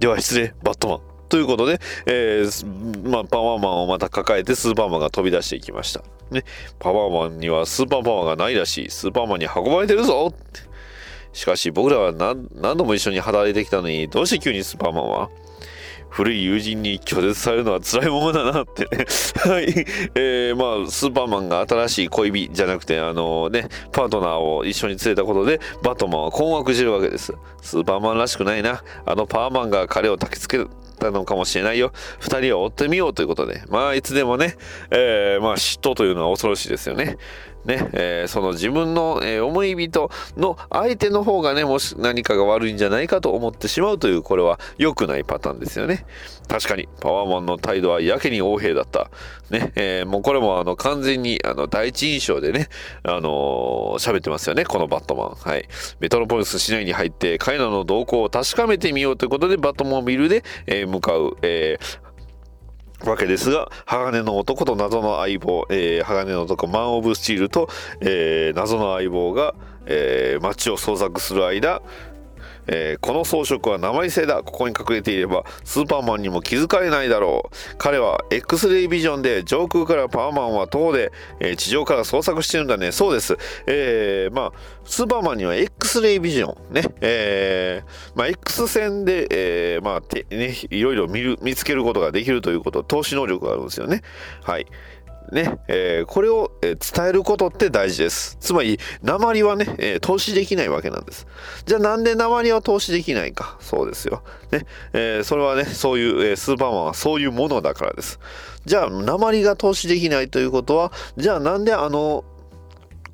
[0.00, 1.00] では失礼、バットマン。
[1.28, 6.02] ということで、えー、まあ、パワーマンをまた抱えてスーパーマンが飛び出していきました。
[6.32, 6.44] ね。
[6.80, 8.90] パワーマンにはスーパーパワーがないらしい。
[8.90, 10.73] スーパーマンに運ばれてるぞって。
[11.34, 15.30] しかし僕らは何度も一緒に働いてきたのに、どうして急にスーパーマンは？
[16.14, 19.04] 古い友人に拒絶されるのは辛いものだなってね
[19.50, 19.64] はい。
[20.14, 27.32] えー、まあ、スーパーマンが新しい恋人じゃなくて、あのね、パートナーを一緒に連れたことで、バットマンは困惑してるわけです。
[27.62, 28.84] スーパーマンらしくないな。
[29.04, 30.64] あのパーマンが彼を焚きつけ
[31.00, 31.90] たのかもしれないよ。
[32.20, 33.62] 二人を追ってみようということで。
[33.68, 34.54] まあ、いつでもね、
[34.92, 37.16] えー、まあ、嫉妬というのは恐ろしいですよね。
[37.64, 46.04] ね、えー、その自分の、えー、思い人の相手の方がね、もし何かが悪いんじゃないかと思ってしまうという、これは良くないパターンですよね。
[46.48, 49.10] 確かに、パワーマンの態度はやけに横柄だった。
[49.50, 52.68] ね、えー、もうこれもあの完全にあの第一印象でね、
[53.02, 55.28] あの喋ってますよね、このバットマン。
[55.30, 55.66] はい。
[56.00, 62.13] メトロポリス市内に入って、カイナの動向を確かめてみようということで、バットモービルで、え向かう、えー
[63.10, 67.68] わけですが、鋼の男と謎の相棒、えー、鋼の男マン・オブ・スチールと、
[68.00, 69.54] えー、謎の相棒が、
[69.86, 71.82] えー、街を捜索する間、
[72.66, 74.42] えー、この装飾は生性だ。
[74.42, 77.76] ここに隠れていれば、スーパーマンにも気づかれないだろう。
[77.78, 82.92] 彼は X レイビジョンで上空からパワーマンは塔で、えー、地上から捜索してるんだね。
[82.92, 83.36] そうです。
[83.66, 84.52] えー、まあ、
[84.84, 94.02] スーパーマンには X レイビジョン、ね、えー、まあ、X 線で、えー、まあ、ね、いろいろ見る、見つけることができるということ、投資能力があるんですよね。
[94.42, 94.66] はい。
[95.34, 98.38] ね、えー、これを、伝えることって大事です。
[98.40, 101.26] つまり、鉛はね、えー、投資できないわけなんです。
[101.66, 103.58] じゃあなんで鉛は投資できないか？
[103.60, 104.22] そうですよ。
[104.52, 108.20] ね、えー、それはね、そういう、えスーパーマンはそういうものだからです。
[108.64, 112.24] じゃあ、鉛が投資できないということは、じゃあなんであの、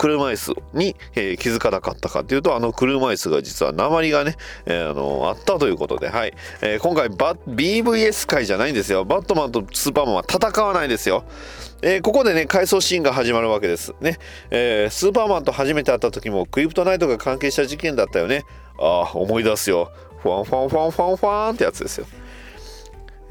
[0.01, 6.33] 車椅子に、えー、気づかなかったかというと、あの車椅子が実は鉛がね、えー、あのあったということで、はい。
[6.63, 9.05] えー、今回バ、BVS 回じゃないんですよ。
[9.05, 11.25] バットマンとスーパーマンは戦わないですよ。
[11.83, 13.93] えー、ここでね、回想シーンが始まるわけです。
[14.01, 14.17] ね。
[14.51, 18.45] えー、スーパーマンと初めて会った時も、クリプトナイトが関係した事件だったよね。
[18.79, 19.93] ああ、思い出すよ。
[20.23, 22.07] ファンファンファンファンファンってやつですよ。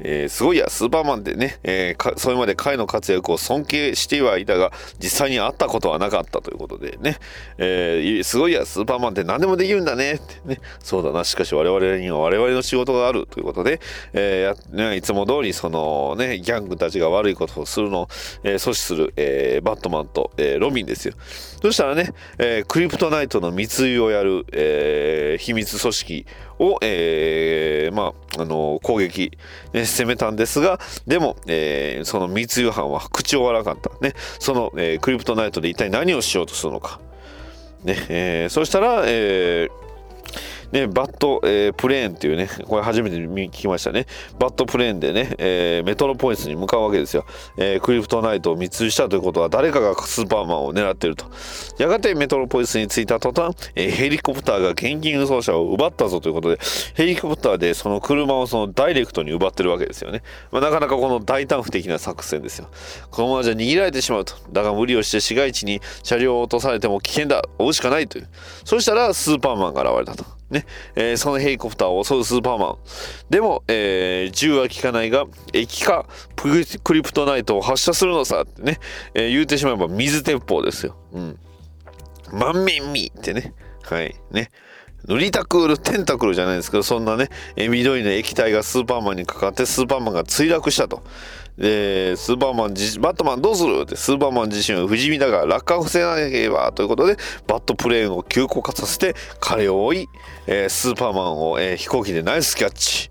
[0.02, 7.18] えー、すごいや、スーパーマンでね、えー、それまで彼の活躍を尊敬してはいたが、実際に会ったことはなかったということでね、
[7.58, 10.14] えー、すごいや、スーパーマンって何でもできるんだね。
[10.14, 13.80] ってね、そうだな、しかし我々には我々の仕事があるということで、
[14.12, 18.08] えー、ね、いつも通りそのね、ギャングたちが悪いことをするのを、
[18.42, 21.14] えー、阻止する、えー、バットマンと、えー、ロビンですよ。
[21.62, 26.26] そしたらね、えー、クリプトナイトの密輸をやる、えー、秘密組織
[26.58, 29.32] を、えー、まあ、あの攻撃、
[29.72, 33.90] ね、攻めたんですが、でも、えー、その密輸犯は口を割らなかった。
[34.06, 37.00] ね、その、えー、クリプトナイトで一体何をしようとするのか。
[37.84, 39.70] ね、えー、そしたら、えー、
[40.72, 44.06] ね、バット、えー、プレーンっていうね、これ初めて聞きましたね。
[44.38, 47.24] バットプレーンでね、えー、メトロポリスに向かうわけですよ。
[47.56, 51.26] えー、クリプトナイトを密輸したということは誰かがスーパーマンを狙っていると。
[51.78, 56.58] やがてメトロポリスに着いた途端、えー、ヘリコプターが現金輸送車を奪ったぞということで、
[56.94, 60.22] ヘリコプターでその車をそのダイレクトに奪ってるわけですよね。
[60.52, 62.68] まあ、なかなかこの大胆不敵な作戦ですよ。
[63.10, 64.34] このままじゃ逃げられてしまうと。
[64.52, 67.42] だが無理をして市街地に車両を落とされても危険だ。
[67.58, 68.28] 追うしかないという。
[68.64, 70.39] そしたらスーパーマンが現れたと。
[70.50, 72.76] ね、えー、そのヘリコプターを襲うスーパーマン。
[73.30, 78.78] でも、えー、銃は効かないが、液化クリプトナイトを発射するのさってね、
[79.14, 80.96] えー、言うてしまえば水鉄砲ですよ。
[81.12, 81.38] うん。
[82.32, 83.54] 満面みってね。
[83.82, 84.14] はい。
[84.30, 84.50] ね。
[85.06, 91.02] 塗りたくるテンタクルじゃないですけど、そんなね、緑の液体がスーパーマンにかかってスーパーマンが墜落したと。
[91.60, 93.82] で、スーパーマン自、バットマンどうする？
[93.82, 100.08] ってスーパーマン自身は不死身だが落下を防がなければということで、バットプレーンを急降下させて、彼を追い、
[100.46, 103.10] えー、スーパーマンを、えー、飛行機でナイスキャッチ。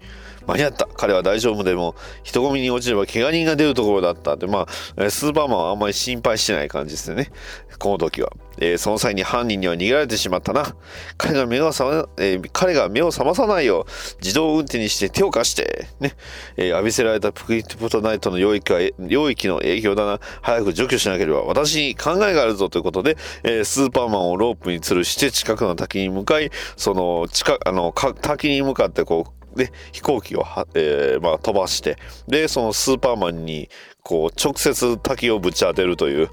[0.50, 0.88] 間に合った。
[0.88, 4.36] 彼は大丈夫でも人混みに落ちれば怪我人が出るところだった。
[4.36, 7.32] ってまあスーパーマンはあんまり心配してない感じですよね。
[7.78, 10.76] この時は、えー、その際に犯人には逃げられてしまったな。
[11.18, 16.14] 彼が目を覚ま、えー、彼が目を覚まさないよう自動運転にして手を貸してね、
[16.58, 20.20] えー、浴びせられたプクリプトナイトの領域は領域の影響だな。
[20.42, 33.70] 早く除去しなければ私に考えがあるぞということで、えー、スーパーマンをロープに吊るして近くの滝に向かいその近あの滝に向かってこうで飛行機をは、えーまあ、飛ばしてでそのスーパーマンに
[34.04, 36.30] こう直接滝をぶち当てるという、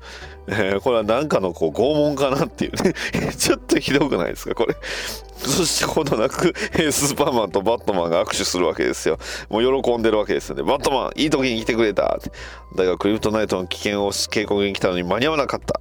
[0.49, 2.95] えー、これは何かのこう拷問かなっていうね
[3.37, 4.55] ちょっとひどくないですか？
[4.55, 4.77] これ
[5.37, 9.19] そしてほどなく、スーパーマンとバットマンが握手するわけですよ。
[9.51, 10.63] もう喜んでるわけですよね。
[10.63, 12.19] バットマン、いい時に来てくれた。
[12.75, 15.79] だがクリプトナイトの危険を警告に来たのに間に合わなかった。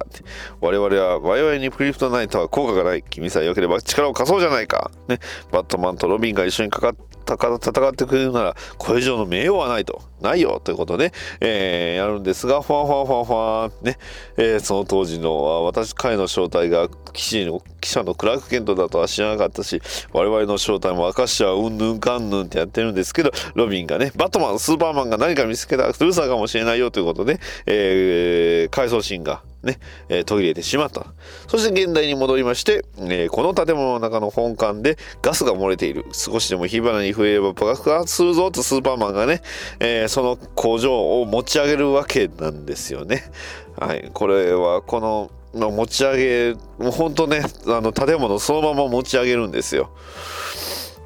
[0.60, 3.02] 我々は、我々にクリプトナイトは効果がない。
[3.08, 4.90] 君さえ良ければ力を貸そうじゃないか。
[5.08, 5.20] ね。
[5.50, 10.02] バットマンとロビンが一緒にかかって、戦ってくれるならこれ以上の名誉はないと。
[10.20, 13.98] ないよということで、えー、やるんですがファンファンファンファンね、
[14.36, 19.80] えー、その当時の私彼の正体が記者の記者のクラーク・ケントだとは知らなかったし
[20.12, 31.06] 我々の正体も明石はうんぬんかんぬんってやってるんですけどロビンがねバットマンスーパーマンが何か見つけたルーサーかもしれないよということで、えー、回想シーンがね、え、途切れてしまった。
[31.48, 36.06] そして現代に戻りまして、えー、この建物の中の本館でガスが漏れている。
[36.12, 39.42] 少しでも火花に触れれば爆発するぞとスーパーマンがね、
[39.80, 43.30] えー、その工場を持ち上げるわけなんですよね。
[43.78, 44.10] はい。
[44.14, 49.90] これはこの、持ち上げ、もう本当ね、あの建物そのまま持ち上げるんですよ。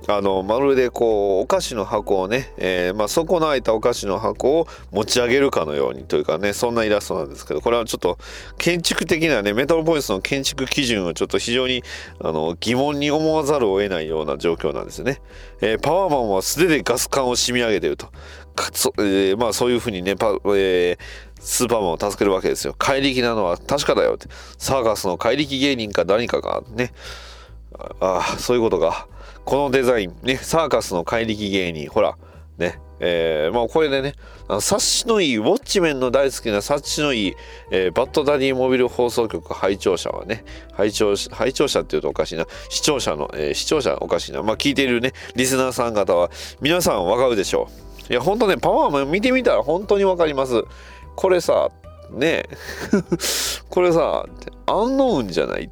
[0.09, 8.19] あのまるでこうお菓子の箱をね、えー、まあ、底の開いたお菓子の箱を持ち上げるかのようにというかねそんなイラストなんですけどこれはちょっと
[8.59, 11.83] 建築的なねメトロポリスの建築基準をちょっと非常に
[12.21, 15.21] あの疑問に思わざるを得ないような状況なんですね、
[15.61, 18.07] えー、パワーマンは素手でガス管を締め上げてると
[18.55, 22.75] かそ、えー、まあそういうふうにねパ、えースーパーマンを助けるわけですよ。
[22.77, 24.29] 怪力なのは確かだよって。
[24.59, 26.93] サーカスの怪力芸人か何かがね。
[28.01, 29.09] ああ、そういうことか。
[29.51, 32.17] このデザイン、ね、サーカスの怪力芸人、ほら、
[32.57, 34.15] ね、えー、まあこれでね、
[34.47, 37.35] あの察しのいい、ウォッチメンの大好きな察しのいい、
[37.73, 47.69] えー、バッドダディモビル放送局拝聴者はね、拝聴拝聴者っていうとおかしいな、視聴者の、えー、視聴者おかしいな、まあ聞いているね、リスナーさん方は、皆さんわかるでしょ
[48.09, 48.13] う。
[48.13, 50.63] いや、ほんとね、パワーマン見てみたら本当にわかります。
[51.17, 51.71] これさ、
[52.13, 52.45] ね
[53.69, 54.27] これさ、
[54.67, 55.69] アンノウンじゃない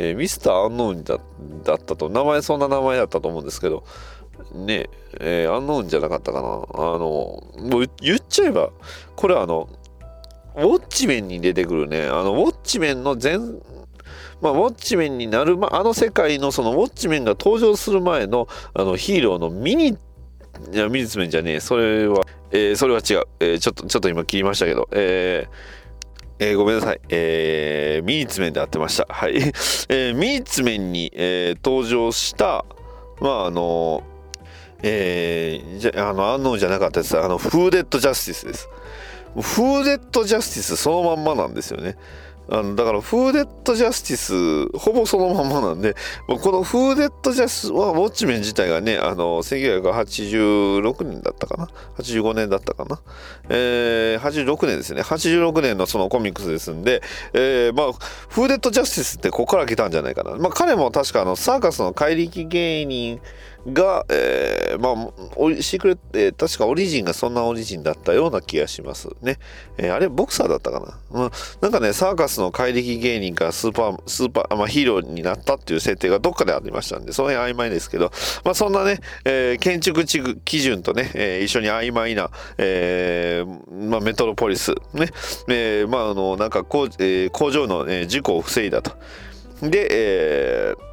[0.00, 1.18] えー、ミスターアンノーンだ
[1.64, 3.84] だったと、名前そんな名前だったと思うんですけど、
[4.54, 6.48] ねえー、アンノーンじゃなかったかな。
[6.48, 8.70] あの、もう言っちゃえば、
[9.16, 9.68] これあの、
[10.56, 13.38] ウォッチメンに出てくるね、あの、ウォッチメンの前、
[14.40, 19.96] まあ、ウォッチメンになる、ま、あの世界のそのウォッチメンが登場する前のあのヒーローのミニ、い
[20.72, 23.26] や、ミニツメンじゃねえ、それは、えー、それは違う。
[23.40, 25.77] えー、ちょっと、ちょっと今切りましたけど、えー、
[26.40, 27.00] えー、ごめんなさい。
[27.08, 29.06] えー、ミーツメンで合ってました。
[29.12, 29.36] はい。
[29.36, 32.64] えー、ミーツメンに、えー、登場した、
[33.20, 34.04] まあ、あの、
[34.82, 37.18] えー、じゃ、あの、アノンじゃなかったです。
[37.18, 38.68] あの、フーデッドジャスティスです。
[39.34, 41.96] フーデッドジャスティスそのまんまなんですよね。
[42.50, 45.94] あのだからフーデッドジャスティスほぼそのままなんで
[46.26, 53.00] このフーデッドジャスティスはウォッチメン自体がねあの1986年だったかな？85年だったかな、
[53.50, 55.02] えー、86年ですね。
[55.02, 57.02] 86年のそのコミックスですんで、
[57.34, 57.92] えー、まあ
[58.28, 60.36] フーデッドジャスティスってここから来たんじゃないかな。
[60.36, 63.20] まあ彼も確かあのサーカスの怪力芸人
[63.66, 69.38] が、えー、まあ、シークレット、えー、確かオリジンがそんなオリジンだったような気がしますね。
[69.76, 78.10] えー、あれ、ボクサーだったかな、うん、なんかね、サーカスの怪力芸人からスーパー、スーパー、まあ、ヒーローになったっていう設定がどっかでありましたんで、その辺曖昧ですけど、
[78.44, 85.10] まあ、そんなね、えー、建築基準とね、えー、一緒に曖昧な、えー、まあ、メトロポリス、ね、
[85.48, 88.92] えー、まあ、あの、なんか工,、えー、工場の、ね、事故を防いだと。
[89.62, 90.87] で、えー、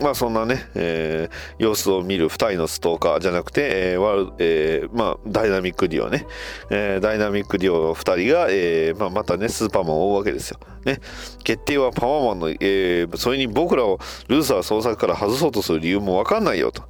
[0.00, 6.26] まあそんなね、えー、様子を見る2人のストーカーじゃなくて、えーワールえー、まあダイナミックディオね、
[6.70, 10.58] えー、ダイナミックディオ2人が、えーまあ、またね、スーパーマンを追うわけですよ。
[10.84, 11.00] ね、
[11.44, 16.84] 決定はパワーマンの、えー、それに僕らをルーサー捜索から外そうとする理由もわかんないよと。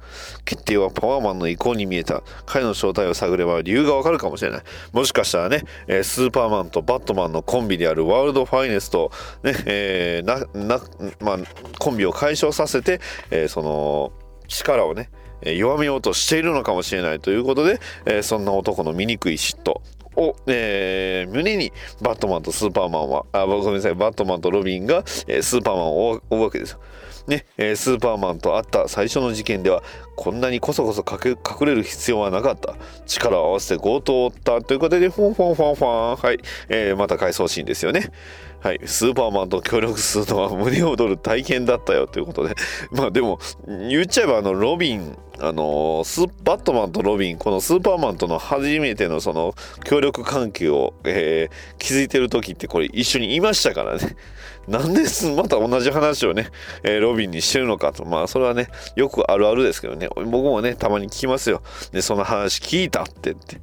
[0.45, 2.23] 決定はパワーマンの意向に見えた。
[2.45, 4.61] 彼の正体を探れば理由がわかるかもしれない。
[4.93, 9.11] もしかしたらね、えー、スーパーマンとバットマンのコンビであるワールドファイネスト、
[9.43, 10.81] ね、えー、な、な、
[11.19, 11.37] まあ、
[11.79, 14.11] コンビを解消させて、えー、その、
[14.47, 15.09] 力をね、
[15.43, 19.81] 弱めようとしているのかもしれないということで、えー、そんな男の醜い嫉妬
[20.15, 26.79] を、えー、胸にバットマンとスーパーマンは、あ、ごめんなさい、バットマンとロビンが、えー、スーパーマンを追うわけですよ。
[27.27, 29.83] ね、えー、スーパーマンと会った最初の事件では
[30.21, 32.75] こんなにこそこそ隠れる必要はなかった。
[33.07, 36.15] 力を合わせて強盗を追ったということでフォンフォンフォンフォン。
[36.15, 36.37] はい、
[36.69, 38.11] えー、また回想シーンですよね。
[38.59, 42.53] はい、スーパーマンと協力するのは胸を躍る体験だったよということで。
[42.93, 54.15] まあでも言っちゃえばあのロビンあのスバットマンとロビンこのスーパーマンとの初めてのその協力関係を、えー、築いてる時ってこれ一緒にいましたからね。
[54.67, 56.49] なんですまた同じ話をね、
[56.83, 58.05] えー、ロビンにしてるのかと。
[58.05, 60.07] まあそれはねよくあるあるですけどね。
[60.15, 61.61] 僕もねたまに聞きますよ。
[61.91, 63.61] でその話聞いたってって。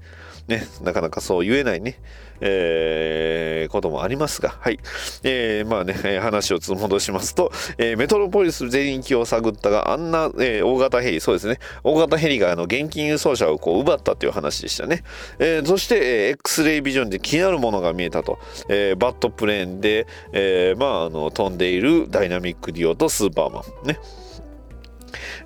[0.48, 2.00] ねなかなかそう言えないね。
[2.40, 4.78] えー、こともありますが、はい。
[5.24, 15.02] えー、まあね、話を戻しますと、えー、メトロポリス全域を探ったが、あんな、えー、大型ヘリ、そうですね、大型ヘリがあの現金輸送車をこう奪ったという話でしたね。
[15.38, 18.38] えー、そして、えー、X レイビジョンで気になるものが見えたと、
[18.68, 23.98] えー、バットプレーンで、えー、まあ、あの、飛んでいるダイナミックディオとスーパーマン、ね。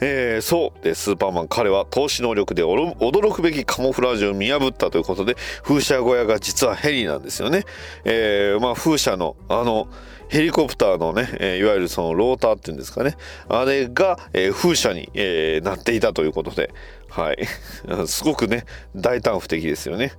[0.00, 7.64] えー、そうでスーパーマン彼は投資能力で驚くべきカモフラージュを見破ったということで風車小屋が実はヘリなんですよね、
[8.04, 9.88] えー、まあ風車のあの
[10.32, 13.18] ヘリコプターのね、えー、いわゆるそのローターっていうんですかね。
[13.50, 16.70] あれが、え、風車に、え、なっていたということで
[17.12, 17.46] はい。
[18.08, 18.64] すごくね、
[18.96, 20.12] 大胆不敵ですよね。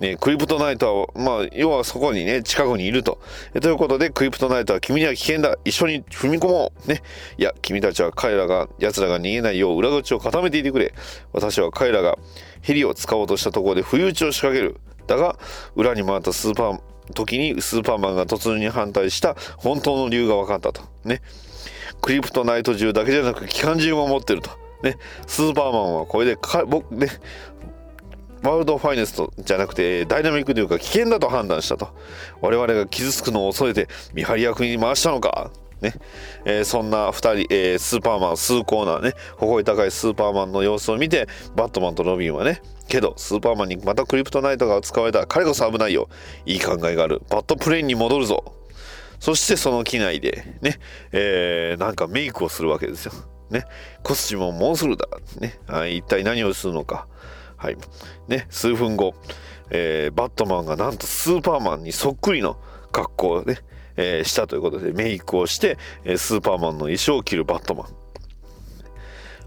[0.00, 3.18] ねクリプトナイトは、まあ、要はそこにね、近くにいると。
[3.54, 5.56] えということで、クリプトナイトは君には危険だ。
[5.64, 6.88] 一緒に踏み込もう。
[6.88, 7.02] ね。
[7.38, 10.94] いや、君たちは彼らが、奴らが逃げないよう裏口を固めていてくれ。
[11.32, 12.16] 私は彼らが
[12.62, 14.76] ヘリを使おうとしたところで不意打ちを仕掛ける。
[15.08, 15.36] だが、
[15.74, 16.80] 裏に回ったスーパー、
[17.14, 20.82] 時にスーパーマンが突入に反対した本当の理由が分かったと。
[21.04, 21.20] ね。
[22.00, 24.67] クリプトナイト銃だけじゃなく機関銃も持ってると。
[24.82, 27.08] ね、スーパーマンはこれでか僕ね
[28.42, 31.88] ワールドファイネストじゃなくてダイナミックというか危険だと判断したと。
[32.40, 35.50] 我々が傷つくのを恐れて見張り役に回したのか。
[35.80, 35.94] ね。
[36.44, 39.14] えー、そんな2人、えー、スーパーマン数コーナーね。
[39.36, 41.26] 誇り高いスーパーマンの様子を見て
[41.56, 42.62] バットマンとロビンはね。
[42.88, 46.08] けどスーパーマンにまたクリプトナイトが使われた彼こそ危ないよ。
[46.46, 47.22] いい考えがある。
[47.28, 48.54] バットプレインに戻るぞ。
[49.18, 50.78] そしてその機内でね、
[51.10, 53.12] えー、なんかメイクをするわけですよ。
[53.50, 53.64] ね、
[54.02, 55.06] コスチュームをもうするだ、
[55.40, 55.58] ね、
[55.90, 57.06] 一体何をするのか、
[57.56, 57.76] はい。
[58.28, 59.14] ね、数分後、
[59.70, 62.56] えー、バットマンがなんとスーパーマンにそっくりの
[62.92, 63.58] 格好をね、
[63.96, 67.86] えー、したということでメイクをして、えー、スーパーマンの衣装を着るバットマン。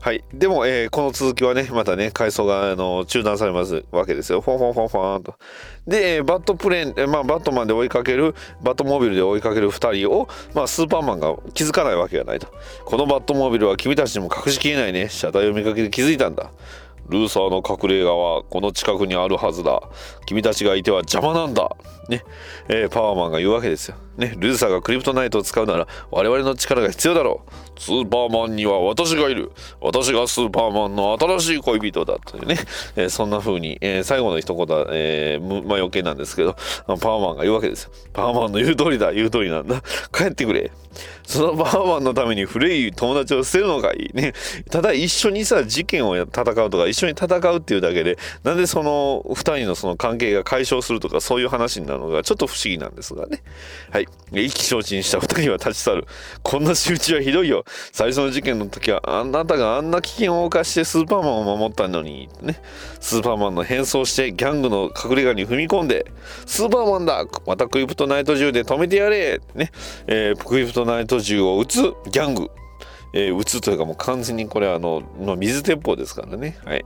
[0.01, 0.23] はい。
[0.33, 4.41] でも、えー、この続きはね、またね、階層が、あの、中断されますわけですよ。
[4.41, 5.35] フォンフォンフォンフォンと。
[5.85, 8.33] で、バットプレーン、まあ、バットマンで追いかける、
[8.63, 12.47] バットモービルで追いかける2人を、まあ、スーパーマンが気づかないわけがないと。
[12.83, 15.07] このバットモービルは君たちにも隠しきれないね。
[15.07, 16.49] 車体を見かけて気づいたんだ。
[17.07, 19.81] ルーサーの隠れ家はこの近くにあるはずだ。
[20.25, 21.75] 君たちがいては邪魔なんだ。
[22.11, 22.23] ね。
[22.67, 23.95] えー、パワーマンが言うわけですよ。
[24.17, 24.35] ね。
[24.37, 27.79] ルーサーがクリプトナイトを使うなら我々の力が必要だろう。
[27.79, 29.51] スーパーマンには私がいる。
[29.79, 32.19] 私がスーパーマンの新しい恋人だ。
[32.19, 32.57] というね。
[32.95, 36.55] えー、そんな風に、えー、最後の一言は、えー、まあ余計なんですけど、
[36.85, 37.91] パワーマンが言うわけですよ。
[38.13, 39.13] パワーマンの言う通りだ。
[39.13, 39.81] 言う通りなんだ。
[40.11, 40.71] 帰ってくれ。
[41.23, 44.33] そのパワーマンのために古い友達を捨てるのがいいね。
[44.69, 53.41] ただ一緒にさ、事件を戦うとか、一緒に戦うっていうだけで、なんでその二人のその関係が解消するとか、そういう話になるのがちょっと不思議なんですがね。
[53.91, 54.07] はい。
[54.31, 56.07] 意気消沈した二人は立ち去る。
[56.43, 57.63] こんな仕打ちはひどいよ。
[57.91, 62.61] 最初の事件の時はあなたがあんな危険を冒してスーパーマンを守ったのに、ね、
[62.99, 66.11] スーパーマンの変装してギャングの隠れ家に踏み込んで、
[66.45, 69.71] スーパーマンだまたクリプトナイト銃で止めてやれね、
[70.07, 71.81] えー、クリプトナイト銃を撃つ
[72.11, 72.49] ギャング
[73.13, 76.57] えー、打つというかもう完全にこれはあの、の、水鉄砲ですからね。
[76.65, 76.85] はい。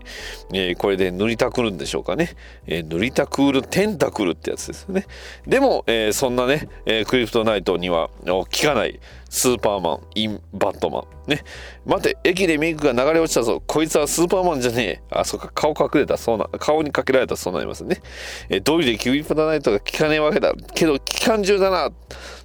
[0.54, 2.36] えー、これで塗りたくるんでしょうかね。
[2.68, 5.06] えー、塗りたくるテンタクルってやつですよね。
[5.46, 9.00] でも、えー、そんなね、えー、クリプトナイトには効かない
[9.30, 11.30] スーパーマン、イン、バットマン。
[11.30, 11.44] ね。
[11.86, 13.62] 待て、駅でメイクが流れ落ちたぞ。
[13.66, 15.02] こいつはスーパーマンじゃねえ。
[15.10, 18.02] あ、そっか、顔隠れた、そうな、顔にかけられたそうなりますね。
[18.50, 20.54] えー、どうりでキュリプトナイトが効かねえわけだ。
[20.74, 21.92] けど、機関銃だな。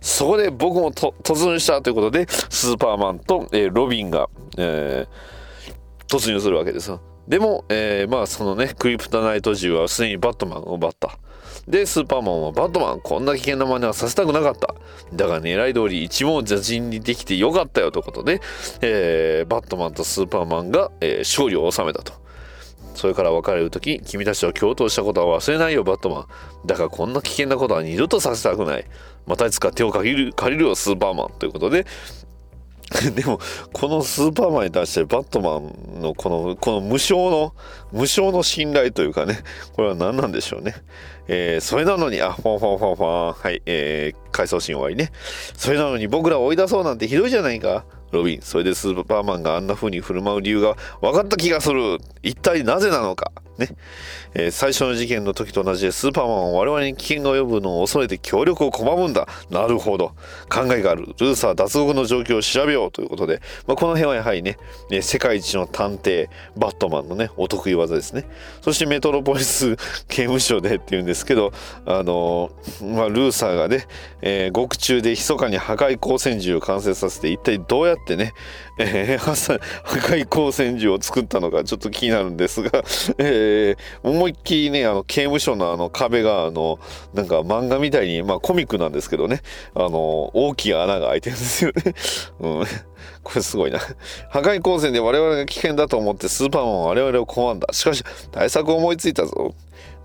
[0.01, 7.01] そこで僕もと突入したということで、スーパーマンと、え、ロビンが、えー、突入するわけですよ。
[7.29, 11.17] でも、えー、まあそのね、クリプトナイト銃はすでにバットマンを奪った。
[11.69, 14.75] で、スーパーマンはバットマン、こんな危険な真似はさせたくなかった。
[15.13, 18.41] だが狙い通り一網打尽にできてよかったよということで、
[18.81, 22.13] えー、バットマンとスーパーマンが、えー、勝利を収めたと。
[22.95, 26.27] それから別れる時、君たちと共闘したことは忘れないよ、バットマン。
[26.67, 28.85] だがこんな危険なことは二度とさせたくない。
[29.27, 31.29] またいつか手を借りる、借りるよ、スーパーマン。
[31.39, 31.87] ということで、
[33.15, 33.39] でも、
[33.73, 37.55] このスーパーマンに対してバットマンのこの、この無償の、
[37.93, 39.39] 無償の信頼というかね、
[39.75, 40.75] これは何なんでしょうね。
[41.29, 45.13] えー、それなのに、あ、フォンフォンフォンフォン、はい、えー、回想シーン終わりね。
[45.57, 47.85] それなのに僕らを追い出そうなんてひどいじゃないか。
[48.11, 51.99] ロビン、それでスーパーマンがあんな風に振る舞う理由が分かった気がする。
[52.23, 53.31] 一体なぜなのか。
[53.61, 53.69] ね。
[54.35, 59.29] えー、最初の事件の時と同じでスーパーマンは我々に危険が及ぶのを恐れて協力を拒むんだ。
[59.51, 60.15] なるほど。
[60.49, 61.05] 考えがある。
[61.19, 64.59] ルーサー脱獄の状況を調べようということで、まあ、この辺はやはりね、
[64.91, 68.27] ね世界一の探偵、バットマンのね、お得意技ですね。
[68.63, 69.77] そしてメトロポリス
[70.09, 71.53] 刑務所でっていうんですけど、
[71.87, 73.87] あのー、まあ、ルーサーがね、
[74.23, 78.33] えー、獄中で密かに破壊光線銃を完成させて、一体どうやってね、
[78.83, 79.59] えー、破
[79.99, 82.83] 壊光線銃を作ったのかちょっと気になるんですが、
[83.19, 86.79] えー、思いっきりね、あの、刑務所のあの壁が、あの、
[87.13, 89.43] なんか漫画みたいに、まあコミックなんですけどね、
[89.75, 91.95] あの、大きい穴が開いてるんですよね。
[92.41, 92.67] うん。
[93.23, 93.79] これすごいな。
[94.31, 97.69] 破壊光線で我々が危険だと思ってスーパーマンは我々を拒んだ。
[97.73, 98.03] しかし、
[98.33, 99.55] 対策を思いついたぞ。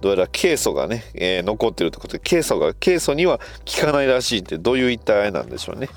[0.02, 5.90] どうやらケイ素がね、えー、残ってるってことで、ケイ素が、ケイ素には効かないらしいってどういう一体なんでしょうね。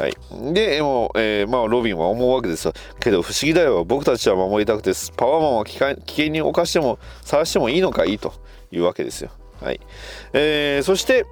[0.00, 0.14] はい、
[0.54, 2.72] でもう、えー、まあ、ロビンは思うわけですよ。
[3.00, 3.84] けど不思議だよ。
[3.84, 8.18] 僕たちは守りたくてパワーマンは危険に侵しても探してもいいのかいい？
[8.18, 8.32] と
[8.72, 9.30] いうわけですよ。
[9.60, 9.80] はい。
[10.32, 11.26] えー、そして、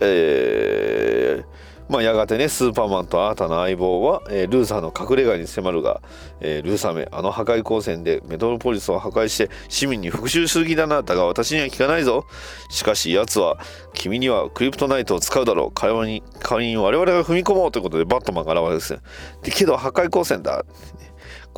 [0.00, 6.02] えーまあ、やがてねスーパーマンと新たな相棒は、えー、ルーサーの隠れ家に迫るが、
[6.40, 11.02] えー、ルーサーめあの破壊光線でメトロポリスを破壊して市民に復讐する気だな。
[11.02, 12.24] だが私には聞かないぞ。
[12.70, 13.58] しかし奴は
[13.94, 15.80] 君にはクリプトナイトを使うだろう。
[15.80, 18.98] 代わりに代わりに我々が踏み込もうということでバットマンが現れるんです
[19.42, 20.64] でけど破壊光線だ。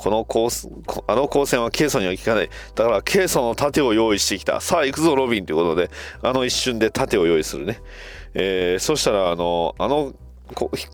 [0.01, 0.67] このコース
[1.09, 2.49] あの光線はケイソンには効かない。
[2.75, 4.59] だからケイソンの盾を用意してきた。
[4.63, 5.91] さあ行くぞロビンということで、
[6.23, 7.83] あの一瞬で盾を用意するね。
[8.33, 10.15] えー、そしたらあの、あの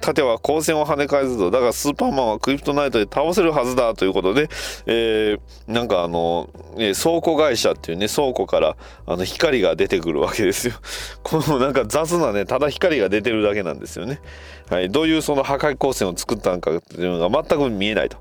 [0.00, 1.50] 盾は光線を跳ね返すぞ。
[1.50, 4.48] だからスーパーマンはクリプトナイトで倒せるはずだということで、
[4.86, 6.48] えー、なんかあの、
[6.78, 8.76] え倉庫会社っていうね、倉庫から
[9.07, 10.74] あの光が出てくるわけですよ。
[11.22, 14.20] このなんか雑なね、ただ光が出てるだけなんですよね。
[14.68, 14.90] はい。
[14.90, 18.18] どういうその破壊光線を作ったのかっていうのが全く見えないと。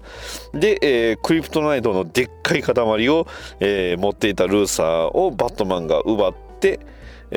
[0.53, 2.73] で、えー、クリプトナイトのでっかい塊
[3.09, 3.27] を、
[3.59, 6.79] えー、持っていたルーサーをバットマンが奪って、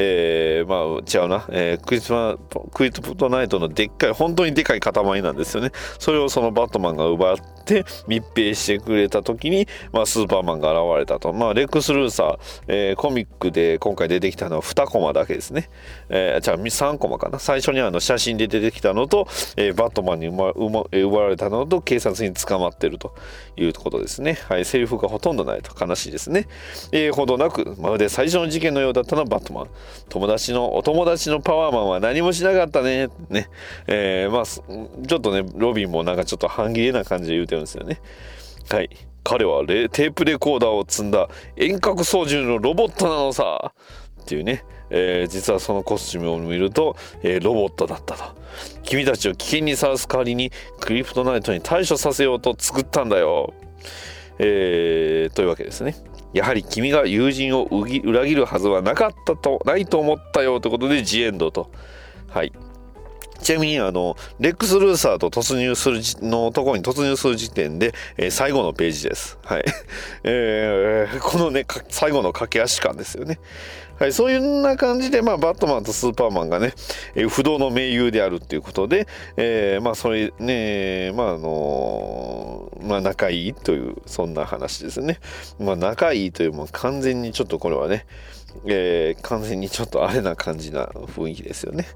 [0.01, 2.37] えー、まあ違うな、えー、クリスマ
[2.73, 5.73] クリプトナイトのでっかい本当にでかい塊なんですよね。
[5.99, 7.37] それをそのバットマンが奪っ
[7.69, 15.69] て密閉してくれた時に、まあ、スーパーマンが現れたと、まあ、レックス・ルーサー、えー、コミックで今回出てきたのは2コマだけですね、
[16.09, 17.39] え、じゃあ3コマかな。
[17.39, 20.53] 最初にあの写真で出てきたのと、えー、バットマンに奪
[20.93, 23.15] 奪われたのと警察に捕まってると
[23.57, 24.39] いうことですね。
[24.49, 25.73] はいセリフがほとんどないと。
[25.79, 26.47] 悲しいですね。
[26.93, 29.69] えー、ほどなくまるで最初の事件のようだったのはバットマン。
[30.09, 33.09] 友達のお友達のパワーマンは何もしなかったね。
[33.29, 33.49] ね。
[33.87, 38.01] えー、まあちょっとねロビンもなんかちょっと半切れな感じで言うてるんですよね。
[38.71, 38.91] はい。
[39.25, 43.73] 彼はテープレコーダーを積んだ遠隔操縦のロボットなのさ。
[44.23, 48.25] っていうね、えー、実はそのコスチュームを見ると、えー、ロボットだったと。
[48.83, 53.55] 君たちを危険にさらす代わりにクリプトナイトに対処させようと作ったんだよ。
[54.39, 55.97] えー、というわけですね。
[56.35, 60.61] やはり君が友人を裏切るはずはなかったとないと思ったよ。
[60.61, 61.71] ということでジエンドと。
[62.29, 62.53] はい。
[63.43, 69.39] ちなみにあのレックス・ルーサーと突入するのところに突入する時点で、えー、最後のページです。
[69.45, 69.65] はい。
[70.25, 73.39] えー、このね、最後の駆け足感ですよね。
[73.99, 76.73] はい、そういうな感じで、まあ、バットマンとスーパーマンがね、
[77.17, 85.19] えー、不動の盟友であるっていうことで、えー、まあ、それね、まあ、あのー、まあ、仲いいという、そんな話ですね。
[85.59, 88.07] まあ、仲いいという、もう完全にちょっとこれはね、
[88.67, 91.87] えー、完全にちょっとあれな感じな雰囲気ですよね。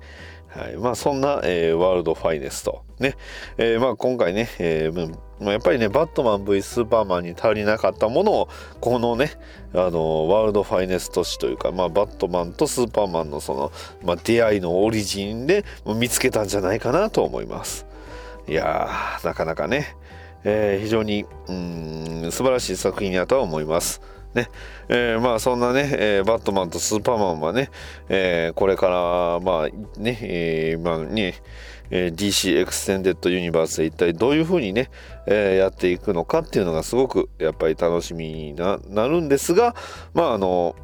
[0.54, 0.76] はい。
[0.76, 2.84] まあ、そんな、えー、ワールドファイネスト。
[2.98, 3.16] ね。
[3.56, 8.48] えー、まあ、今回ね、えー、ま、やっぱりね、バットマン V スーパーマンに頼りなかったものを、
[8.80, 9.32] このね、
[9.72, 13.72] あの、ワールドファイネスト誌というか、まあ、バットマンとスーパーマンのその、
[14.04, 17.86] まあ、出会いのオリジンで見つけたんじゃないかなと思います。
[18.46, 19.96] いやー、なかなかね、
[20.44, 24.02] えー、非常に、うん、素晴らしい作品だとは思います。
[24.34, 24.48] ね
[24.88, 27.70] えー、まあそんなね、えー、バットマンとスーパーマンはね、
[28.08, 31.34] えー、これからまあね、えー、まあね、
[31.90, 34.90] えー、DC エクステンデッドユニバースで一体どういうふうにね、
[35.26, 39.74] えー、やっていくのかっていうのがすごくやっぱり楽しみになるんですが
[40.14, 40.74] まああの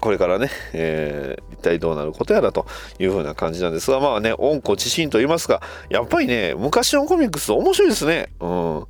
[0.00, 2.66] これからね、えー、一体どうなることやらと
[2.98, 8.86] いうふうな感じなんですがまあね温故知新と言いますかやっぱりね昔のコミックス面白いですねうん。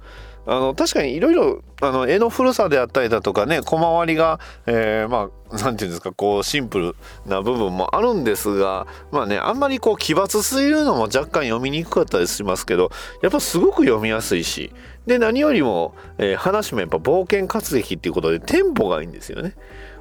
[0.47, 12.91] あの確かにいろいろあの絵の古さであったりだとかね小回りが、えー、まあ何て言うんですかこうシンプルな部分もあるんですがまあねあんまりこう奇抜すぎるのも若干読みにくかったりしますけど
[13.22, 14.72] やっぱすごく読みやすいし
[15.07, 19.55] で何よりも、えー、話もやっぱ冒険活劇っていうことでテンポがいいんですよね。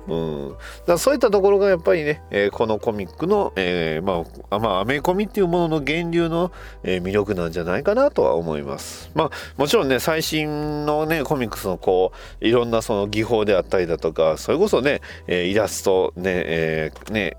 [0.08, 0.56] うん、
[0.88, 6.52] だそういったところがやっぱりね、えーこのコミックの、えーまあ、まあアメコミっていうものの源流の、
[6.84, 9.12] えー魅力なんじゃないかなとは思います。
[9.14, 17.38] まあもちろんね最新のねコミックスのこういろんなその技法であったりだとかそれこそね、えーイラストね,、えーね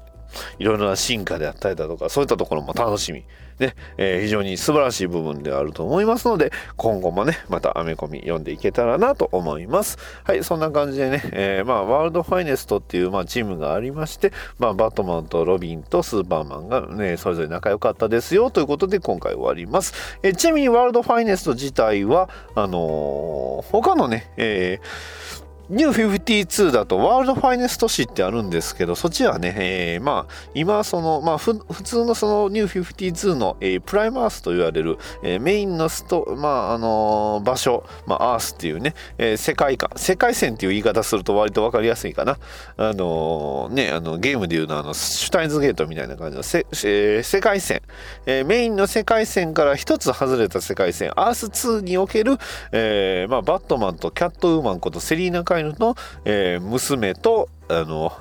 [0.60, 3.24] いろいろな進化であったりだとかそういったところも楽しみ
[3.60, 9.98] ね、えー非常に素晴らしい部分であると思いますので今後もねまたアメコミ読んでいけたらなと思います。
[10.24, 19.92] はいそんな感じでね、えーまあワールドファイネストっていう、まあ、チームがありまして、まあ、バットマンとロビンとスーパーマンがねそれぞれ仲良かったですよということで今回終わります、
[20.22, 25.39] えーちなみにワールドファイネスト自体はあの他のね、えー
[25.70, 42.36] ニュー52だとワールドファイネスト誌ってあるんですけど、そっちはね、えーまあ、今その、まあ、ふ普通のそのニュー52の、えープライマースと言われる、えーメインのスト、まあ、あのー場所、まあ、アースっていうね、えー世界観、世界線っていう言い方すると割とわかりやすいかな。
[42.76, 47.82] あのーね、あの、ゲームでいうのは、あの、シュタインズゲートみたいな感じのせ、えー世界線、
[48.26, 52.38] えーメインの世界線から一つ外れた世界線、アース2における、
[52.72, 55.94] えーまあ、バットマンとキャットウーマンことセリーナ・カイヌの、
[56.24, 58.12] えー娘と、あの、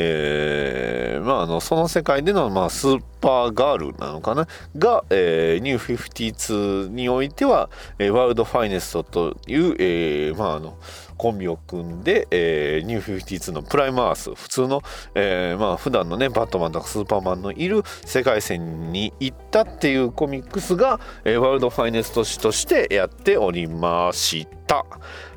[0.00, 4.46] えーまあ、あのその世界での、まあ、スーパーガールなのかな？
[4.76, 7.68] が、えーニュー52においては、
[7.98, 10.78] えーワールドファイネストという、えーまあ、あの
[11.18, 14.82] コンビを組んで、えーニュー52のプライムアース普通の、
[15.14, 24.86] えーまあ普段のねバットマンとかスーパーマンのいる世界線に行ったっていうコミックスが、えーワールドファイネスト誌としてやっておりました。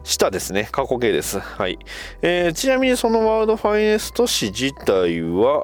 [0.04, 1.40] したですね過去形です。
[1.40, 1.80] はい、
[2.22, 5.64] えーちなみにそのワールドファイネスト誌自体は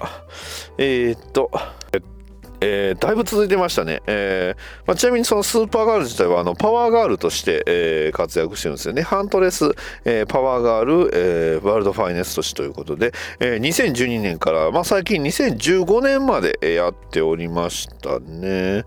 [0.78, 1.52] えーっと
[1.94, 9.04] えーだいぶ続いてましたね、えーまあ、ちなみにそのスーパーガール自体はあのパワーガールとして、えー活躍してるんですよね。
[9.04, 18.86] ハントレス、えパワーガール、えワールドファイネスト誌ということで、え2012年から、まあ、最近2015年までやっておりましたね。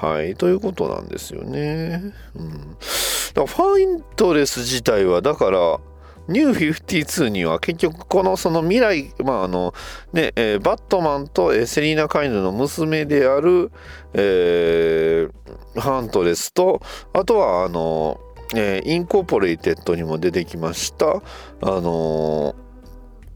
[0.00, 5.80] はいということなんですよね、うん、だからファイントレス自体はだから
[6.28, 9.72] ニュー52には結局このその未来、まああの
[10.12, 13.72] ねえーバットマンと、えーセリーナ・カイヌの娘である、
[14.12, 18.20] えーハントレスとあとはあの、
[18.54, 21.20] えーインコーポレイテッドにも出てきましたあ
[21.62, 22.54] の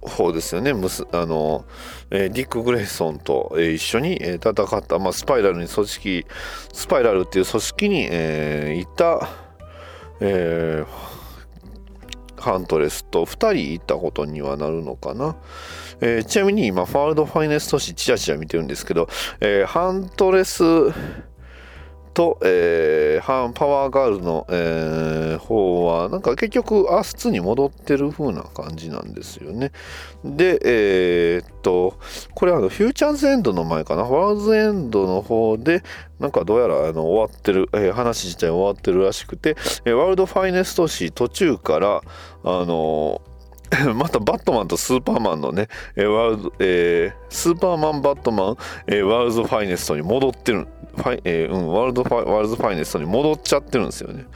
[0.02, 0.72] 方ですよね。
[0.74, 1.64] むすあの、
[2.10, 6.26] えーディック・グレイソンと、えー一緒に、えー戦った、まあ、スパイラルに組織
[6.74, 9.28] スパイラルっていう組織に、えーいた、
[10.20, 11.11] えー
[12.42, 15.36] ハントレスと2人いたことにはなるのかな？
[16.00, 19.08] えーちなみに今、ワールドファイネスト誌チラチラ見てるんですけど、
[19.40, 20.62] えーハントレス
[22.14, 29.72] と、えーハンパワーガールの、えー方は、なんか結局、アース2に戻ってる風な感じなんですよね。
[30.24, 31.98] で、えーっと、
[32.34, 35.82] これあのフューチャーズエンドの前かな、ワールドエンドの方で、
[36.18, 42.02] なんかどうやらあの終わってる、えー話自体終わってるらしくて、えーワールドファイネスト誌途中から、
[42.44, 43.22] あの
[43.94, 48.56] またバットマンとスーパーマンのね、えーワールドえースーパーマン、バットマン、
[48.86, 50.66] えーワールドファイネストに戻ってる、
[50.96, 54.26] ファイえーうん、ワールドファイワールドファイネストに戻っちゃってるんですよね。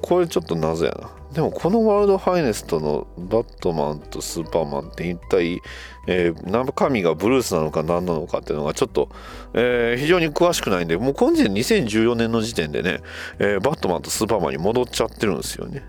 [0.00, 1.10] これちょっと謎やな。
[1.32, 5.60] でもこのワールドファイネストのバットマンとスーパーマンって一体、
[6.06, 9.08] えー中身がブルースなのか何なのかっていうのがちょっと、
[9.54, 13.00] えー非常に詳しくないんで、もうこの時点2014年の時点でね、
[13.38, 15.84] えーバットマンとスーパーマンに戻っちゃってるんですよね。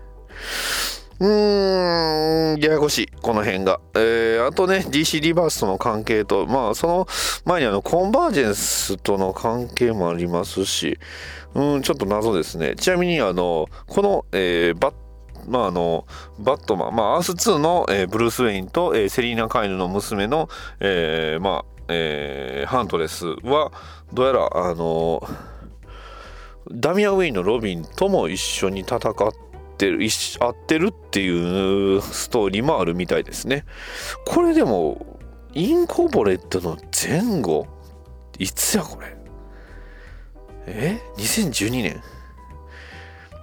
[1.20, 3.80] うーん、ややこしい、この辺が。
[3.94, 7.06] えーあとね、DC リバースとの関係と、まあ、その
[7.44, 10.98] 前にあの、コンバージェンスとの関係もありますし、
[11.54, 12.74] うん、ちょっと謎ですね。
[12.76, 14.94] ちなみに、あの、この、えーバッ
[15.46, 16.06] まああの
[16.38, 20.48] バットマン、まあ、アース2の、えーブルース・ウェインと、えーセリーナ・カイルの娘の、
[20.80, 23.70] えーまあえーハントレスは
[24.12, 25.22] どうやらあの
[26.72, 29.02] ダミアン・ウェインのロビンとも一緒に戦っ
[29.76, 33.64] てる一緒会ってるっていうストーリーもあるみたいですね。
[34.26, 35.18] これでも
[35.52, 37.66] インコーポレイテッドの前後？
[38.38, 39.16] いつやこれ？
[40.66, 42.02] え？2012年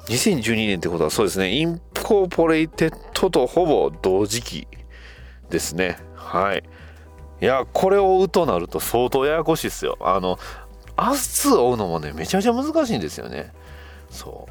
[0.08, 1.54] 2012年ってことはそうですね。
[1.54, 4.68] インコーポレイテッドとほぼ同時期
[5.50, 5.98] ですね。
[6.16, 6.64] はい。
[7.42, 9.98] いやこれを追うとなると相当ややこしいですよ。
[10.02, 10.38] あの
[10.96, 13.54] アス2を追うのもねめちゃめちゃ難しいんですよね。
[14.10, 14.51] そう。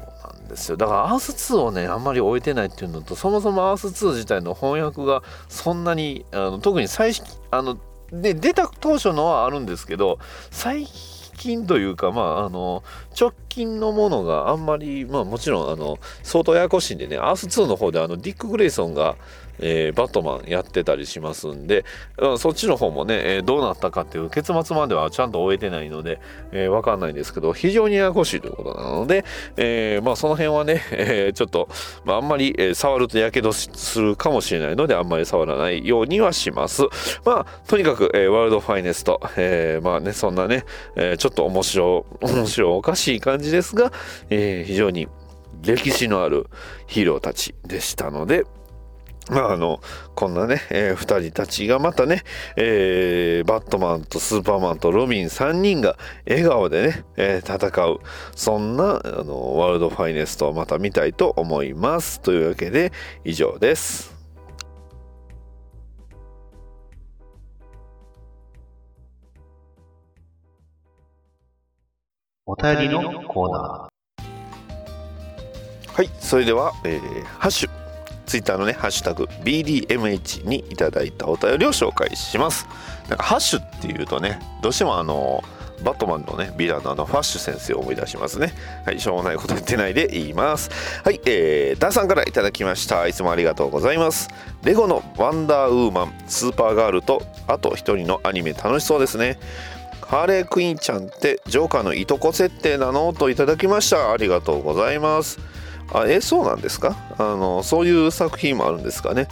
[0.51, 0.77] ですよ。
[0.77, 7.77] だからアース2をねあんまり置いてないっていうのとそもそもアース2自体の翻訳がそんなにあの特に最新あの
[8.11, 10.19] で出た当初のはあるんですけど
[10.51, 12.83] 最近というかまああの
[13.19, 19.15] 直近のものがあんまりまあもちろんあの相当ややこしいんでねアース2の方であのディック・グレイソンが
[19.59, 21.85] えーバットマンやってたりしますんで、
[22.17, 26.19] うんそっちの方もね、えーどうなったかっていう結末まではちゃんと終えてないので、
[26.51, 29.25] えーわかんないんですけど非常にややこしいということなので、
[29.57, 31.69] えーまあその辺はね、えーちょっと、
[32.05, 36.83] まあ、あんまり、え触るとやけどするかもしれないのであんまり触らないようにはします。
[37.25, 43.91] まあとにかく、えーワールドファイネスト、えーまあねそんなね、えーちょっと面白面白おかしい感じですが、
[44.29, 45.07] えー非常に
[45.61, 46.47] 歴史のある
[46.87, 48.45] ヒーローたちでしたので、
[49.29, 49.79] まああの、
[50.15, 52.23] こんなね、えー二人たちがまたね、
[52.57, 55.97] えーバットマンとスーパーマンとロビン3人が
[56.27, 57.99] 笑顔でね、えー戦う、
[58.35, 62.19] そんな、あの、ワールドファイネストをまた見たいと思います。
[62.21, 62.91] というわけで、
[63.23, 64.11] 以上です。
[72.45, 73.89] お便りのコーナ
[75.93, 77.80] はい、それでは、えーハッシュ、
[78.31, 82.65] ツイッターのね、ハッシュタグ BDMH にいただいたお便りを紹介します。
[83.09, 85.43] なんか、ハッシュっていうとね、どうしてもあの、
[85.83, 88.53] バットマンのね、ヴィランのあの、ファッシュ先生を思い出しますね。
[88.85, 90.69] はい、しょうもないこと言ってないで言います。
[91.03, 93.05] はい、えー、ダーさんからいただきました。
[93.05, 94.29] いつもありがとうございます。
[94.63, 99.39] レゴのワンダーウーマン、スーパーガールと、あと一人のアニメ楽しそうですね。
[100.07, 103.11] ハーレークイーンちゃんってジョーカーのいとこ設定なの？
[103.11, 104.13] といただきました。
[104.13, 105.37] ありがとうございます。
[105.93, 106.95] あえそうなんですか？
[107.17, 109.27] あのそういう作品もあるんですかね？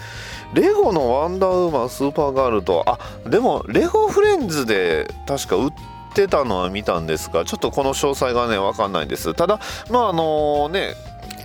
[0.53, 2.99] レゴのワンダーウーマンスーパーガールとあ
[3.29, 5.73] でもレゴフレンズで確か売っ
[6.13, 9.33] てたのは見たんですがちょっとこの詳細がね分かんないんです。
[9.33, 10.95] ただまああのね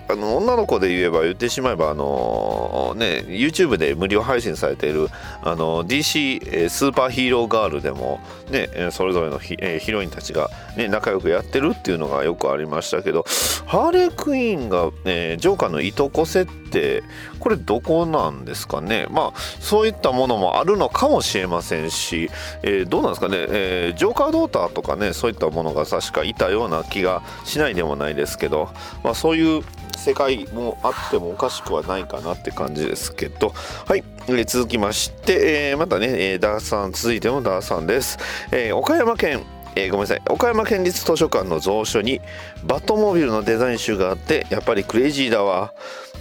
[0.08, 5.08] あの女の子で言えば言ってしまえばあのね YouTube で無料配信されている
[5.42, 13.24] あの DC スーパーヒーローガールでもねそれぞれのヒ,、えヒロインたちが、ね、仲良くやってるっていうのがよくありましたけど
[13.66, 17.02] ハーレークイーンが、えージョーカーのいとこ設定
[17.40, 19.06] これどこなんですかね。
[19.10, 22.30] まあそういったものもあるのかもしれませんし、
[22.62, 28.70] えーどうなんですかね、えージョーカードーターとかねそういったものが確かいたような気がしないでもないですけど、
[29.02, 29.62] まあ、そういう
[29.98, 33.52] 世界もあってもおかしくはないかなって感じですけど。
[33.86, 38.18] はい、えー続きまして、えーまたね、えーダーさん続いてもダーさんです、
[38.50, 39.42] えー岡山県。
[39.76, 40.22] えーごめんなさい。
[40.28, 42.20] 岡山県立図書館の蔵書に
[42.64, 45.72] バットモービルのデザイン集があってやっぱりクレイジーだわ。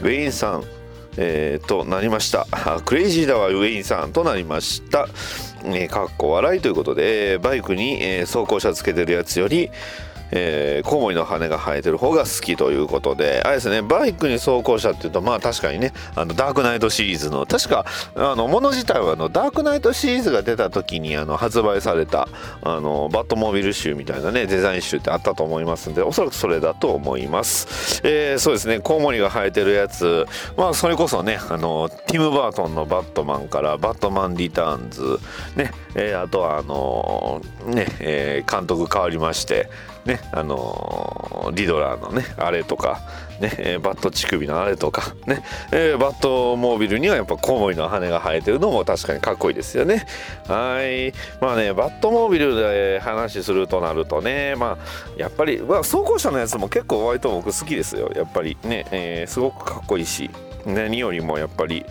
[0.01, 0.63] ウェインさん。
[1.15, 2.47] えーとなりました。
[2.85, 5.07] クレイジーだわウェインさんとなりました、
[5.89, 9.69] かっこ笑いということでバイクに、えー走行車つけてるやつより
[10.31, 22.27] えーコウモリの羽が生えてる方が好きということであれですねバイクに走行車っていうとまあ確かにねあのダークナイトシリーズの確かあのもの自体はあのダークナイトシリーズが出た時にあの発売された
[22.63, 30.25] あのバットモビル集みたいなねデザイン集ってあったと思いますんでおそらくそれだと思います、えーそうですねコウモリが生えてるやつ
[30.57, 35.19] まあそれこそねあのティム・バートンのバットマンからバットマン・リターンズ
[35.55, 39.69] ね、えーあとはあのね、えー監督変わりまして
[40.05, 43.01] ねあのリドラーのねあれとか
[43.39, 50.05] ね、えバット乳首のあれとかね、えーバットモービルにはやっぱコウモリの羽が生えてるのも確かにかっこいいですよね。
[50.47, 51.13] はい。
[51.41, 58.11] まあねバットモービルで話するとなるとねまあやっぱり、まあ、走行車のやつも結構割と僕好きですよ。
[58.15, 60.29] やっぱりね、えーすごくかっこいいし。
[60.65, 61.85] 何よりもやっぱり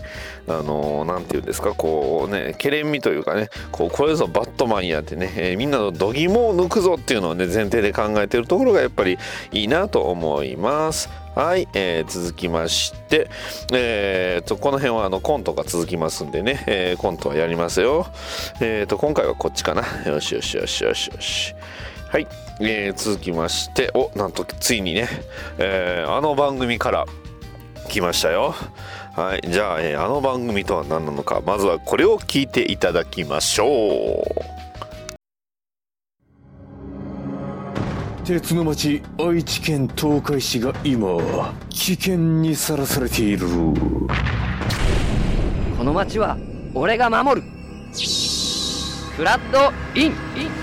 [0.47, 9.17] あのなんていうんですかこうねけれんみというかねこうこれぞバットマンやってね、えーみんなの度肝を抜くぞっていうのをね前提で考えてるところがやっぱり
[9.51, 11.09] いいなと思います。
[11.35, 13.27] はい、えー続きまして、
[13.71, 18.05] えーとこの辺はあのコントが続きますんでね、えーコントはやりますよ。
[18.61, 19.83] えーと今回はこっちかな。
[20.05, 21.55] よしよしよしよしよし。
[22.09, 22.27] はい、
[22.59, 25.07] えー続きましておなんとついにね、
[25.57, 27.05] えーあの番組から
[27.89, 28.55] 来ましたよ。
[29.15, 29.41] はい。
[29.47, 34.53] じゃあ、えーあの番組とは何なのかまずはこれを聞いていただきましょう。
[38.25, 43.47] 鉄の町愛知県東海市が今危険にさらされている。
[45.77, 46.37] この町は
[46.73, 47.47] 俺が守る。
[49.15, 50.11] フラッドイン。
[50.11, 50.62] イン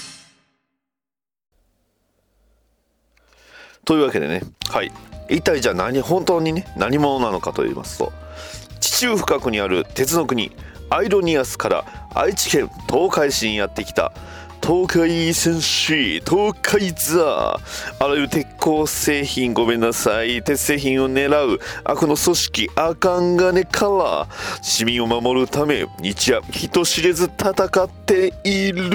[3.91, 4.91] というわけでねはい。
[5.29, 8.13] 一体じゃあ何本当にね何者なのかと言いますと
[8.79, 10.53] 地中深くにある鉄の国
[10.89, 14.13] アイロニアスから愛知県東海市にやってきた
[14.63, 20.43] 東海戦士東海ザーあらゆる鉄鋼製品ごめんなさい。
[20.43, 24.27] 鉄製品を狙う悪の組織アカンガネから。
[24.61, 27.51] 市民を守るため日夜人知れず戦
[27.83, 28.89] っている。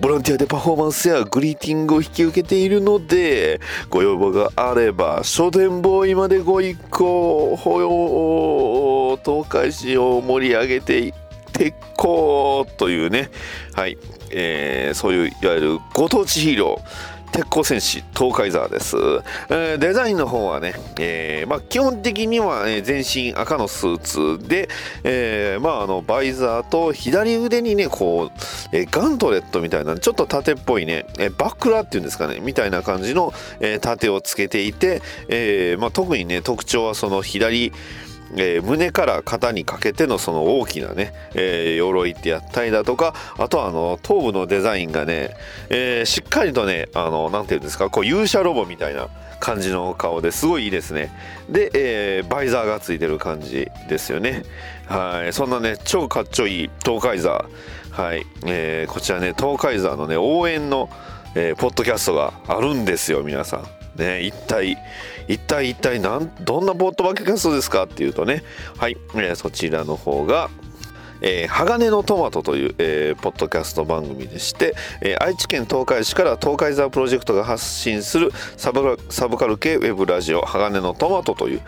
[0.00, 11.14] ボランティアでパフォーマンスやグリーティングを引き受けているのでご要望があれば書店ボーイまでご一行ほよ東海市を盛り上げて
[11.52, 13.30] 鉄鋼というね。
[13.74, 13.96] はい。
[14.30, 18.96] えーそういういわゆるご当地ヒーロー鉄鋼戦士東海沢です、
[19.50, 24.68] えーデザインの方はね、えーまあ、基本的には、え全身赤のスーツで、
[25.04, 28.38] えーまあ、あのバイザーと左腕にねこう、
[28.72, 37.72] えーガントレットみたいなちょっと縦っぽいね、えーバックラーっていうんですかねみたいな感じの、えー盾をつけていて、えーまあ、特にね特徴はその左
[38.36, 45.36] えー胸から肩にかけてのその大きなね、えー鎧ってやったりだとかあとはあの頭部のデザインがね、
[45.70, 49.08] えーしっかりとねあのなていうんですかこう勇者ロボみたいな
[49.38, 51.10] 感じの顔ですごいいいですね。
[51.50, 54.44] で、えバイザーがついてる感じですよね。
[54.86, 55.32] はい。
[55.34, 58.02] そんなね超かっちょいい東海ザー。
[58.02, 60.88] はい、えーこちらね東海ザーのね応援の、
[61.34, 63.75] えーポッドキャストがあるんですよ皆さん。
[63.96, 64.76] ね、一体
[65.28, 68.42] 一体一体なんどんなボッドキャストですかっていうとね。
[68.76, 70.50] はい、えーそちらの方が
[71.20, 81.60] えー鋼のトマトという、えーポッドキャスト番組でして、えー愛知県東海市から東海ザープロジェクトが発信するサブサブカル系ウェブラジオ鋼のトマトという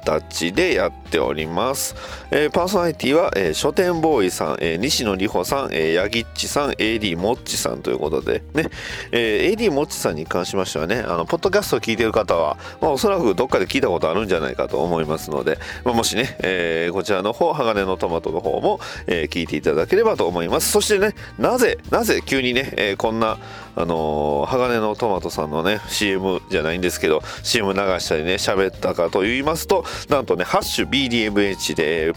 [0.00, 1.94] 形でやっております、
[2.30, 8.68] えーパーソナリティは、えー書店ボーイさん、えー西野里穂さん、えー、ヤギッチさん AD もっちさんということでね、
[9.12, 20.70] えー AD もっちさんに関しましてはねあのポッドキャストを聞いている方は、まあ、おそらくどっかで聞いたことあるんじゃないかと思いますので、まあ、もしね、えーこちらの方鋼のトマトの方も、えー聞いていただければと思います。
[20.72, 23.38] そしてねなぜなぜ急にね、えーこんな
[23.76, 32.12] あの鋼のトマトさんのね CM じゃないんですけど CM 流したりね喋ったかと言いますとなんとね「ハッシュ #BDMH」で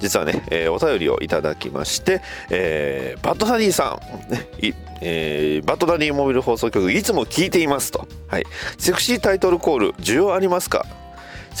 [0.00, 4.00] 実はね、えーお便りをいただきまして、えーバッドダディさ
[4.30, 4.48] ん、ね
[5.02, 8.44] えーバッドダディモビル放送局いつも聞いていますと、はい、
[8.78, 10.86] セクシータイトルコール需要ありますか？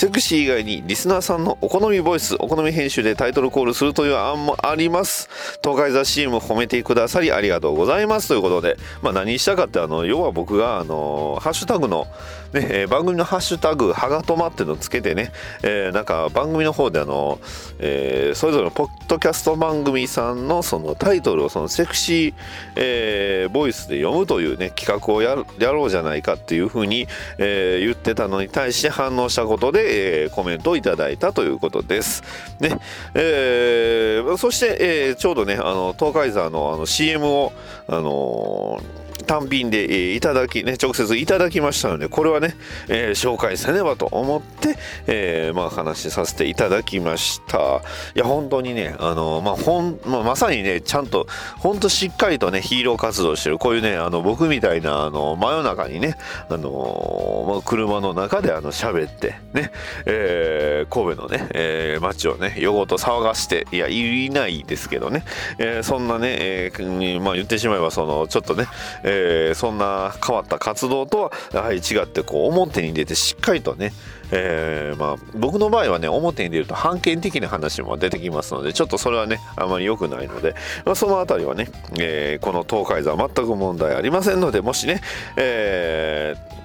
[0.00, 5.28] セクシー以外にリスナーさんのお好みボイスお好み編集でタイトルコールするという案もあります。
[5.62, 8.28] 東海座 CM 褒めてくださりありがとうございます。
[8.28, 12.06] ということで、まあ、何したかってあの要は僕があのハッシュタグの、
[12.52, 15.32] ねえー番組のハッシュタグ「はがとま」っていうのをつけてね、
[15.62, 17.38] えーなんか番組の方であの、
[17.78, 22.34] えーそれぞれのポッドキャスト番組さんのそのタイトルをそのセクシー、
[22.76, 27.06] えーボイスで読むというね企画をややろうじゃないかっていうふうに、
[27.38, 32.22] えー言ってたのに対して反応したことで、えーコメントをいただいたということです。
[32.60, 32.78] ね
[33.14, 37.52] えーそして、えーちょうどねあの東海座のあの CM を、
[37.88, 42.54] あのー単品で、いただきね直接いただきましたのでこれはね、
[42.88, 47.82] えー紹介せねばと思って、えーまあ、話しさせていただきました。
[48.14, 51.26] いや本当にねあの、まあほんまあ、まさにねちゃんと
[51.58, 53.58] 本当しっかりとねヒーロー活動してる。
[53.58, 56.16] こういうねあの僕みたいなあの真夜中にね
[56.48, 59.72] あの、まあ、車の中であの喋ってね、
[60.06, 65.24] えー神戸のね、えー街をね夜ごと騒がしていやいないですけどね、
[65.58, 68.66] えーそんなね、えーまあ、言ってしまえばそのちょっとね、
[69.02, 73.92] えーえそんな変わった活動とはやはり違ってこう表に出てしっかりとね、
[74.30, 80.54] えーまあ、僕の場合はね表に出ると反権的な話も出てきますのでちょっとそれはねあまり良くないので、
[80.84, 85.02] まあ、その辺りはね、えーこの東海座全く問題ありませんのでもしね、
[85.36, 86.59] えー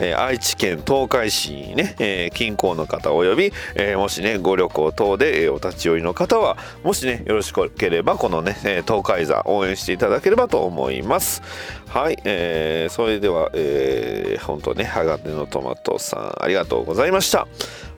[0.00, 11.42] えー愛知県東海市ね、えー近郊の方および、えーもしねご旅行等で、えお立ち寄りの方はもしねよろしければこのね、東海座応援していただければと思います。
[11.88, 17.46] はい、えーそれでは、えー、本当ね鋼のトマトさんありがとうございました。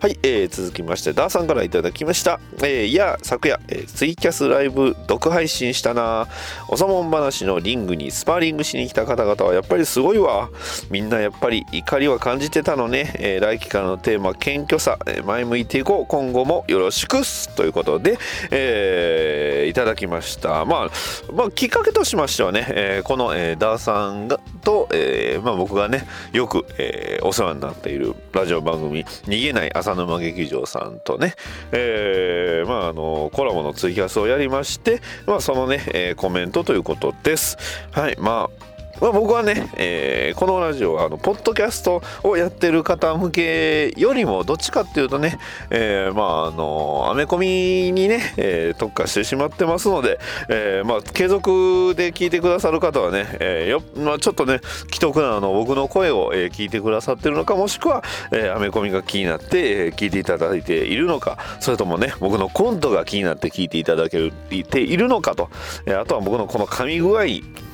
[0.03, 6.27] はい、えー続きましてダーさんからいただきました、えーいや昨夜、えーツイキャスライブ独配信したな。
[6.69, 10.51] おさもん話のリングにスパーリングしに来た方々はやっぱりすごいわ。
[10.91, 16.07] みんなやっぱり怒りは感じてたのね、えー来期からのテーマ謙虚さ、えー前向いていこう。
[16.09, 17.21] 今後もよろしく。
[17.21, 18.19] っすということで、
[18.51, 20.91] えーいただきました、まあ、
[21.33, 31.35] まあきっかけとしましてはね、えーこの、えーダーさんがと、えーまあ、僕がねよく、えーお世話になっているラジオ番組「逃げない朝浅沼劇場」さんとね、
[31.73, 37.57] えーまあ、あのコラボのツイキャスをやりまして、まあ、そのね、えーコメントということです。
[37.91, 38.72] はいまあ
[39.03, 45.39] まあ、僕はね、えーこのラジオはあのポッドキャストをやってる方向けよりもどっちかっていうとね、
[45.71, 65.51] えーまああのアメコミにね、えー特化してしまってますので、えーまあ、継続で聞いてくださる方はね、えーよまあ、ちょっとね既得なあの僕の声を、えー聞いてくださってるのかもしくは、えーアメコミが気になって、えー聞いていただいているのかそれともね僕のコントが気になって聞いていただけているのかと、
[65.87, 67.25] えーあとは僕のこの噛み具合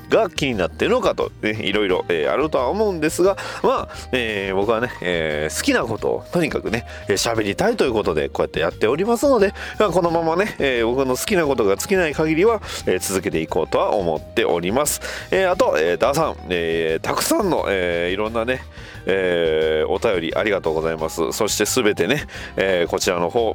[0.08, 15.00] が気になってるのかと、ね、いろいろ、えーあるとは思うんですがまあ、えー僕はね、えー好きなことをとにかくねえー喋、りたいということでこうやってやっておりますので、まあこのままね、えー僕の好きなことが尽きない限りは、えー続けていこうとは思っております、
[15.30, 18.60] えーあと、えーダーさん、えーたくさんの、えーいろんなね、
[19.06, 21.32] えーお便りありがとうございます。
[21.32, 22.24] そしてすべてね、
[22.56, 23.54] えーこちらの方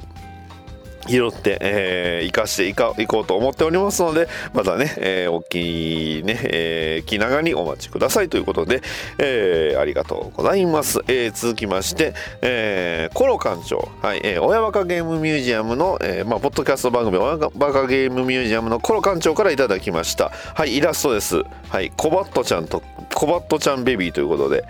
[1.08, 8.82] 拾って、えー、生かしていかいこうと思っておりますのでまたね、えー大きね、えー気長にお待ちくださいということで、
[9.18, 20.30] えーありがとうございます、えー続きまして、えーコロ館長、はいえー親バカゲームミュージアムの、えーまあ、ポッドキャスト番組親バカゲームミュージアムのコロ館長からいただきました。
[20.30, 21.44] はいイラストです。
[21.70, 22.82] はいコバットちゃんと
[23.14, 24.64] コバットちゃんベビーということで。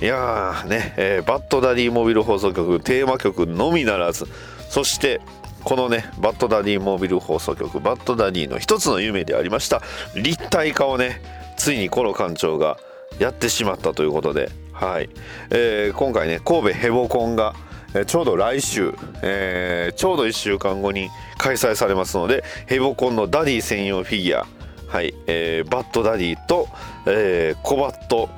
[0.00, 4.26] いやーね、えーバッドダディモビル放送局テーマ曲のみならず。
[4.68, 5.20] そして
[5.64, 9.82] このねバッドダディモービル放送局バッドダディの一つの夢でありました
[10.14, 11.20] 立体化をね
[11.56, 12.78] ついにコロ館長が
[13.18, 15.10] やってしまったということではい、
[15.50, 17.54] えー今回ね神戸ヘボコンが
[17.94, 24.46] えーちょうど来週、えーちょうど1週間後に開催されますのでヘボコンのダディ専用フィギュア
[24.88, 26.68] はい、えーバッドダディと、
[27.06, 28.28] えーコバット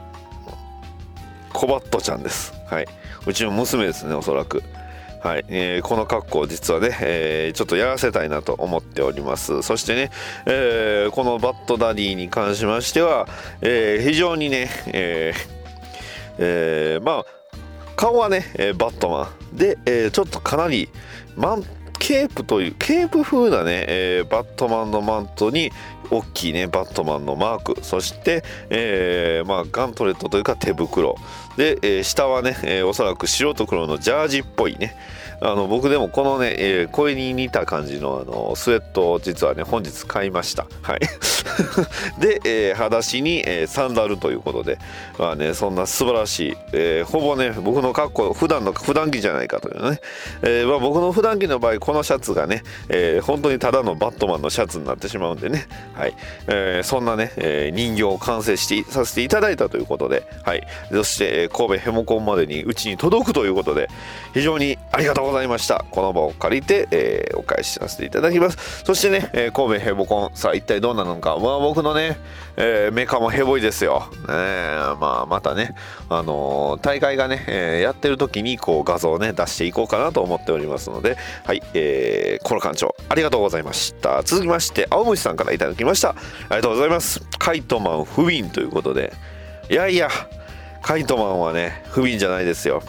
[1.53, 2.55] コバットちゃんです。
[2.67, 2.87] はい。
[3.27, 4.63] うちの娘ですね、おそらく。
[5.23, 9.63] はい、えーこの格好実はね、えーちょっとやらせたいなと思っております。
[9.63, 10.11] そしてね、
[10.47, 13.29] えーこのバッドダディに関しましては、
[13.61, 15.33] えー非常にね、え
[16.39, 17.25] えーまあ
[17.95, 20.89] 顔はね、えバットマンで、えちょっとかなり
[21.37, 21.65] マン
[22.01, 25.71] ケープというケープ風なね、えバットマンのマントに
[26.11, 27.85] 大きいねバットマンのマーク。
[27.85, 31.17] そして、えーまあ、ガントレットというか手袋。
[31.57, 34.97] で、えー下はね、えーおそらく白と黒のジャージっぽいね
[35.45, 40.67] あの僕でもこのね、えーこれに似た感じのあのスウェットを実はね本日買いました。
[40.83, 41.01] はい。
[42.21, 44.79] で、えー裸足に、えーサンダルということで
[45.19, 50.01] まあねそんな素晴らしい、えーほぼね僕の格好普段の普段着じゃないかというね、
[50.43, 55.67] えーまあ、僕の普段着の場合このシャツがね、えー本当にただのバットマンのシャツになってしまうんでね。
[55.95, 56.15] はい、
[56.47, 60.23] えーそんなね、えー人形を完成してさせていただいたということで。
[60.45, 60.67] はい。
[60.93, 63.89] そしてえー神戸ヘモコンまでにうちに届くということで
[64.35, 65.32] 非常にありがとうございます。
[65.33, 65.85] ございました。
[65.91, 68.85] この場を借りて、えーお返しさせていただきます。
[68.85, 70.37] そしてね、えー神戸ヘボコン。
[70.37, 71.37] さあ一体どうなのか。
[71.39, 72.19] まあ僕のね、
[72.57, 74.35] えーメカもヘボいですよ、ね
[75.01, 75.75] まあまたね
[76.09, 81.17] あのー大会がね、えやってる時にこう画像をね出していこうかなと思っておりますので。
[81.45, 84.23] はい、えー、コロ館長ありがとうございました。
[84.23, 86.11] 続きまして青虫さんからいただきました。
[86.11, 86.15] あ
[86.51, 87.21] りがとうございます。
[87.39, 89.13] カイトマン不憫ということで。
[89.71, 90.09] いやいや
[90.83, 92.83] カイトマンはね不憫じゃないですよ。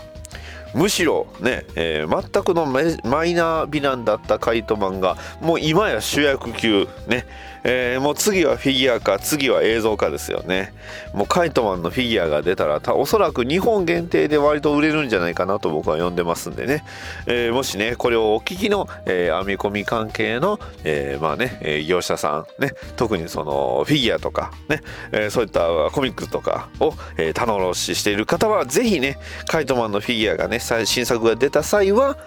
[0.74, 2.82] むしろね、えー全くのマ
[3.26, 7.26] イナー美男だったカイトマンがもう今や主役級ね、
[7.64, 10.74] えーもう次はフィギュアか次は映像化ですよね。
[11.14, 16.84] もうカイトマンのフィギュアが出たらたおそらく日本限定で割と売れるんじゃないかなと僕は呼んでますんでね、
[17.26, 32.18] えーもしねこれをお聞きの、えー編み込み関係の、えーまあね、業者さんね特にそのフィギュアとかね、えーそういったコミックとかを、えー頼ろししている方はぜひねカイトマンのフィギュアがね最新作が出た際は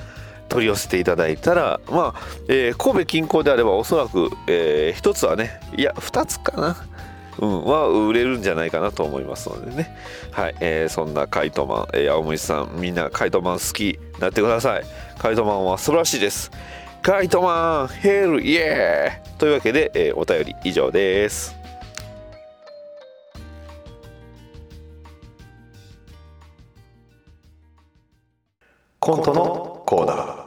[0.49, 6.77] 取り寄せていただいたらまあ、えー神戸近郊であればおそらく、え1つはねいや2つかな
[7.39, 9.95] うん、は売れるんじゃないかなと思いますのでね。
[10.31, 14.85] はい、えーそんなカイトマン、えー青森さん、みんなカイトマン好きになってください。
[15.19, 16.51] カイトマンは素晴らしいです。
[17.03, 21.55] カイトマン、ヘル、イエーというわけで、えーお便り以上です。
[28.99, 30.47] コントのコーナー。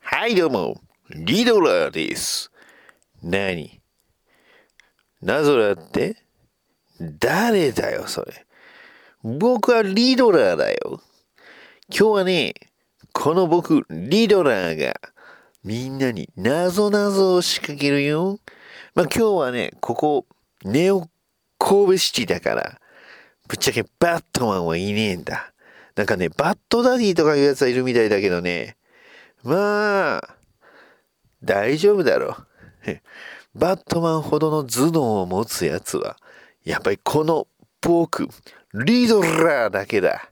[0.00, 2.50] はい、どうも、リドラーです。
[3.22, 3.82] 何？
[5.20, 6.16] ナゾラって？
[6.98, 8.46] 誰だよ、それ？
[9.22, 11.02] 僕はリドラーだよ。
[11.90, 12.54] 今日はね、
[13.12, 14.98] この僕、リドラーが、
[15.64, 18.38] みんなに謎々を仕掛けるよ。
[18.94, 20.26] まあ今日はね、ここ、
[20.64, 21.10] ネオ
[21.58, 22.80] 神戸シティだから、
[23.48, 25.50] ぶっちゃけバットマンはいねえんだ。
[25.96, 28.76] なんかね、バッドダディとかいうやつはいるみたいだけどね、
[29.44, 30.36] まあ、
[31.42, 32.36] 大丈夫だろ
[32.86, 33.00] う。
[33.58, 36.16] バットマンほどの頭脳を持つやつは、
[36.64, 37.46] やっぱりこの
[37.80, 38.28] 僕、
[38.72, 40.30] リドラーだけだ。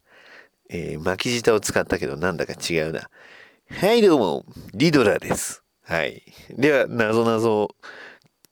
[0.69, 3.11] えー、巻き舌を使ったけどなんだか違うな。
[3.71, 5.63] はい、どうも、リドラーです。
[5.85, 6.23] はい。
[6.51, 7.69] では、なぞなぞ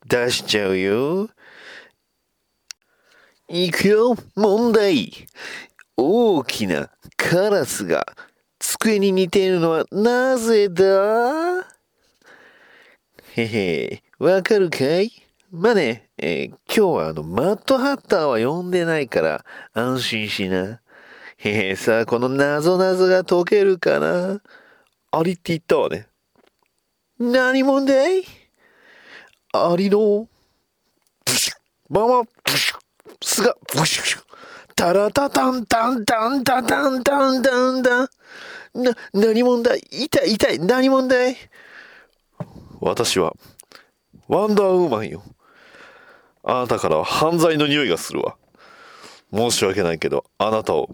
[0.06, 1.30] 出しちゃうよ。
[3.48, 5.26] いくよ、問題。
[6.02, 8.06] 大きなカラスが
[8.58, 11.66] 机に似ているのはなぜだ？
[13.36, 15.12] へへ、わかるかい？
[15.50, 19.44] まあね、えー今日はあの、マットハッターは呼んでないから
[19.74, 20.80] 安心しな。
[21.36, 24.40] へへ、さあ、この謎謎が解けるかな？
[25.10, 26.06] アリって言ったわね。
[27.18, 28.24] 何問題？
[29.52, 30.28] アリの、
[31.26, 32.80] ブシュッ、ママ、ブシュッ、
[33.22, 34.29] すが、ブシュッ、
[34.80, 38.08] タラタタンタンタンタタンタンタンタン。
[38.82, 39.78] な、何問題？
[39.90, 41.36] 痛い痛い、何問題？
[42.80, 43.34] 私は、
[44.26, 45.22] ワンダーウーマンよ。
[46.44, 48.38] あなたからは犯罪の匂いがするわ。
[49.34, 50.88] 申し訳ないけど、あなたを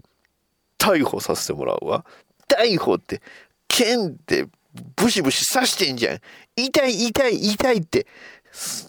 [0.77, 2.03] 逮捕させてもらうわ。
[2.49, 3.21] 逮捕って、
[3.69, 4.49] 剣で
[4.97, 6.19] ブシブシ刺してんじゃん。
[6.57, 8.05] 痛い痛い痛いって。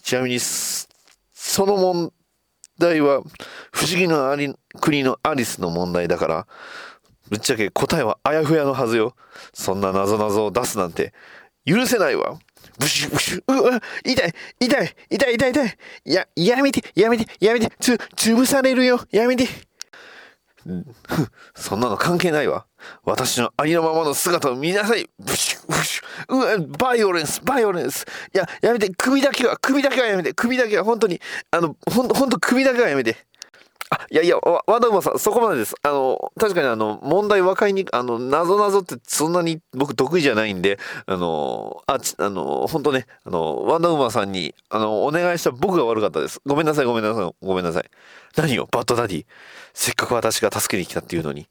[0.03, 0.89] ちなみに、そ
[1.33, 2.11] その問
[2.79, 3.21] 題は、
[3.71, 6.47] 不思議のあり国のアリスの問題だから、
[7.29, 9.15] ぶっちゃけ答えはあやふやのはずよ。
[9.53, 11.13] そんな謎々を出すなんて、
[11.65, 12.39] 許せないわ。
[12.79, 15.77] ブシュブシュ、うわ、痛い、痛い、痛い、痛い、痛い。
[16.05, 19.47] や、やめて、やめて、やめて、つ、潰されるよ、やめて。
[20.69, 20.85] ふん
[21.55, 22.65] そんなの関係ないわ。
[23.03, 25.09] 私のありのままの姿を見なさい。
[25.19, 26.35] ブシュ、ブシュ。
[26.35, 28.05] うわ、バイオレンス、バイオレンス。
[28.33, 31.19] いや、やめて、首だけは、首だけはやめて、首だけは本当に、
[31.51, 33.17] あの、ほんと、ほんと首だけはやめて。
[33.91, 35.75] あ、いやいや、わワンダーウーマンさん、そこまでです。
[35.81, 40.77] あの、確かにあの、問題分かりにく、あの、なぞなぞってそんなに僕得意じゃないんで、
[41.07, 46.39] あの、あ、ちあの、本当ね、あの、ワンダーウーマンさんに、あの、お願いした僕が悪かったです。
[46.45, 47.89] ごめんなさい、ごめんなさい、ごめんなさい。
[48.35, 49.25] 何よ、バッドダディ。
[49.73, 51.47] せっかく私が助けに来たっていうのに。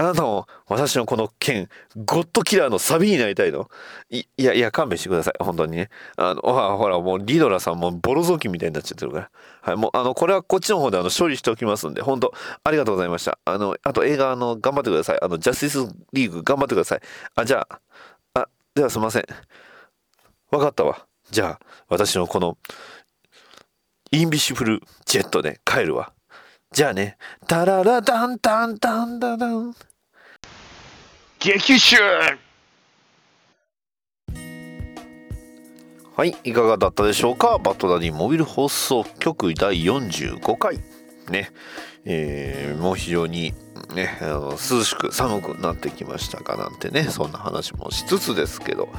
[0.00, 1.68] あなたも私のこの剣、
[2.06, 3.68] ゴッドキラーのサビになりたいの？
[4.08, 5.34] いいや、いや、勘弁してください。
[5.40, 5.90] 本当にね。
[6.16, 9.30] あの、ほら、ほら、もうリドラさんもボロ雑巾みたいになっちゃってるから。
[9.60, 12.32] はい、もう、あの、これはこっちの方であの処理しておきますんで、本当
[12.64, 13.38] ありがとうございました。
[13.44, 15.18] あの、あと映画、あの、頑張ってください。
[15.20, 17.00] あの、ジャスティスリーグ頑張ってください。
[17.34, 17.80] あ、じゃあ、
[18.40, 19.26] あ、ではすいません。
[20.50, 21.04] わかったわ。
[21.30, 22.56] じゃあ、私のこの、
[24.12, 26.14] インビシブルジェットで帰るわ。
[26.72, 29.74] じゃあね、タララダンタンタンダダン。
[31.40, 31.96] 激臭。
[36.14, 37.58] はい、いかがだったでしょうか？
[37.58, 40.80] バトダディモビル放送局第45回。
[41.30, 41.50] ね、
[42.04, 43.54] えーもう非常に
[43.94, 46.58] ね、あの涼しく寒くなってきましたか？
[46.58, 48.90] なんてね、そんな話もしつつですけど、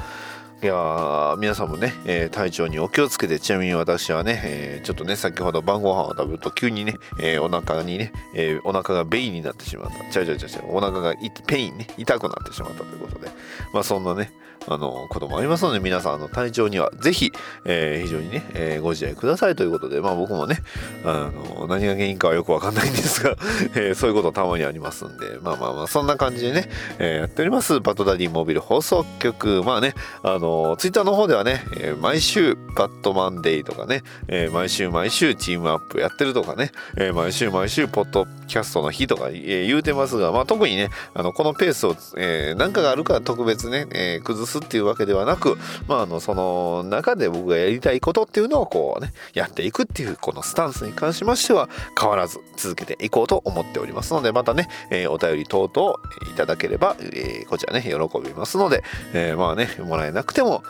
[0.62, 10.20] いや皆さんもね、えー体調にお気をつけてちなみに私はね、えーちょっとね先ほど晩ご飯を食べると急にね、えーお腹にね、えーお腹がベインになってしまった。
[10.20, 11.14] 違う違う違う違うお腹が
[11.48, 13.28] pain ね痛くなってしまったということで。
[13.72, 14.30] まあそんなね
[14.68, 17.32] あのこともありますので皆さんの体調にはぜひ、
[17.64, 20.58] えー非常にね、えーご自愛くださいということでまあ僕もね
[21.04, 23.36] あの何が原因かはよくわかんないんですが、
[23.74, 29.62] えーそういうことたまにありますんでまあまあまあそんな感じでね、えーやっておりますバットダディモビル放送局。
[29.64, 55.96] まあねあのツイッターの方ではね、えー毎週バットマンデーとかね、えー毎週毎週チームアップやってるとかね、えー毎週毎週ポッドキャストの日とか、えー言うてますが、まあ、特にねあのこのペースを、えーなんかがあるから特別ね、えー崩すっていうわけではなく、まあ、あのその中で僕がやりたいことっていうのをこうねやっていくっていうこのスタンスに関しましては変わらず続けていこうと思っておりますのでまたね、えーお便り等々
[56.32, 58.82] いただければ、えーこちらね喜びますので、
[59.12, 60.62] えーまあねもらえなくても、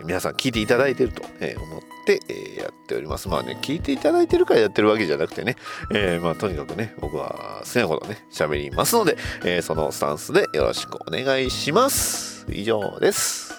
[0.00, 3.28] え皆さん聞いていただいてると、え思って、えーやっております。
[3.28, 5.56] まあね聞いていただいてるからやってるわけじゃなくてね、
[5.92, 12.46] えーまあとにかくね僕は好きなことね喋りますので、えーそのスタンスでよろしくお願いします。
[12.50, 13.54] 以上です。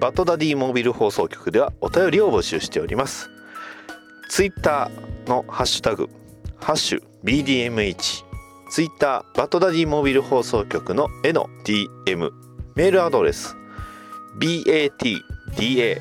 [0.00, 3.30] バッドダディモビル放送局ではお便りを募集しております。
[4.28, 6.08] ツイッターのハッシュタグ
[6.60, 8.24] ハッシュ BDMH
[8.70, 12.30] ツイッターバッドダディモビル放送局のへの DM
[12.74, 13.54] メールアドレス
[14.38, 16.00] batda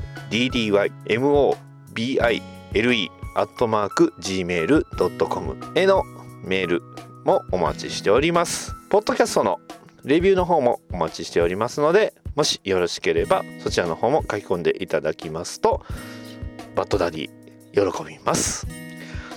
[3.36, 6.04] アットマーク Gmail.com への
[6.44, 6.82] メール
[7.24, 8.74] もお待ちしております。
[8.90, 9.60] ポッドキャストの
[10.04, 15.86] レビューの方もお待ちしておりますのでもしよろしければそちらの方も書き込んでいただきますと
[16.76, 18.66] バッドダディ喜びます。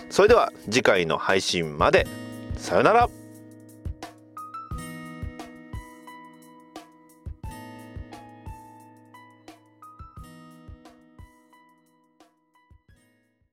[0.09, 2.07] それでは次回の配信まで。
[2.57, 3.26] さよなら。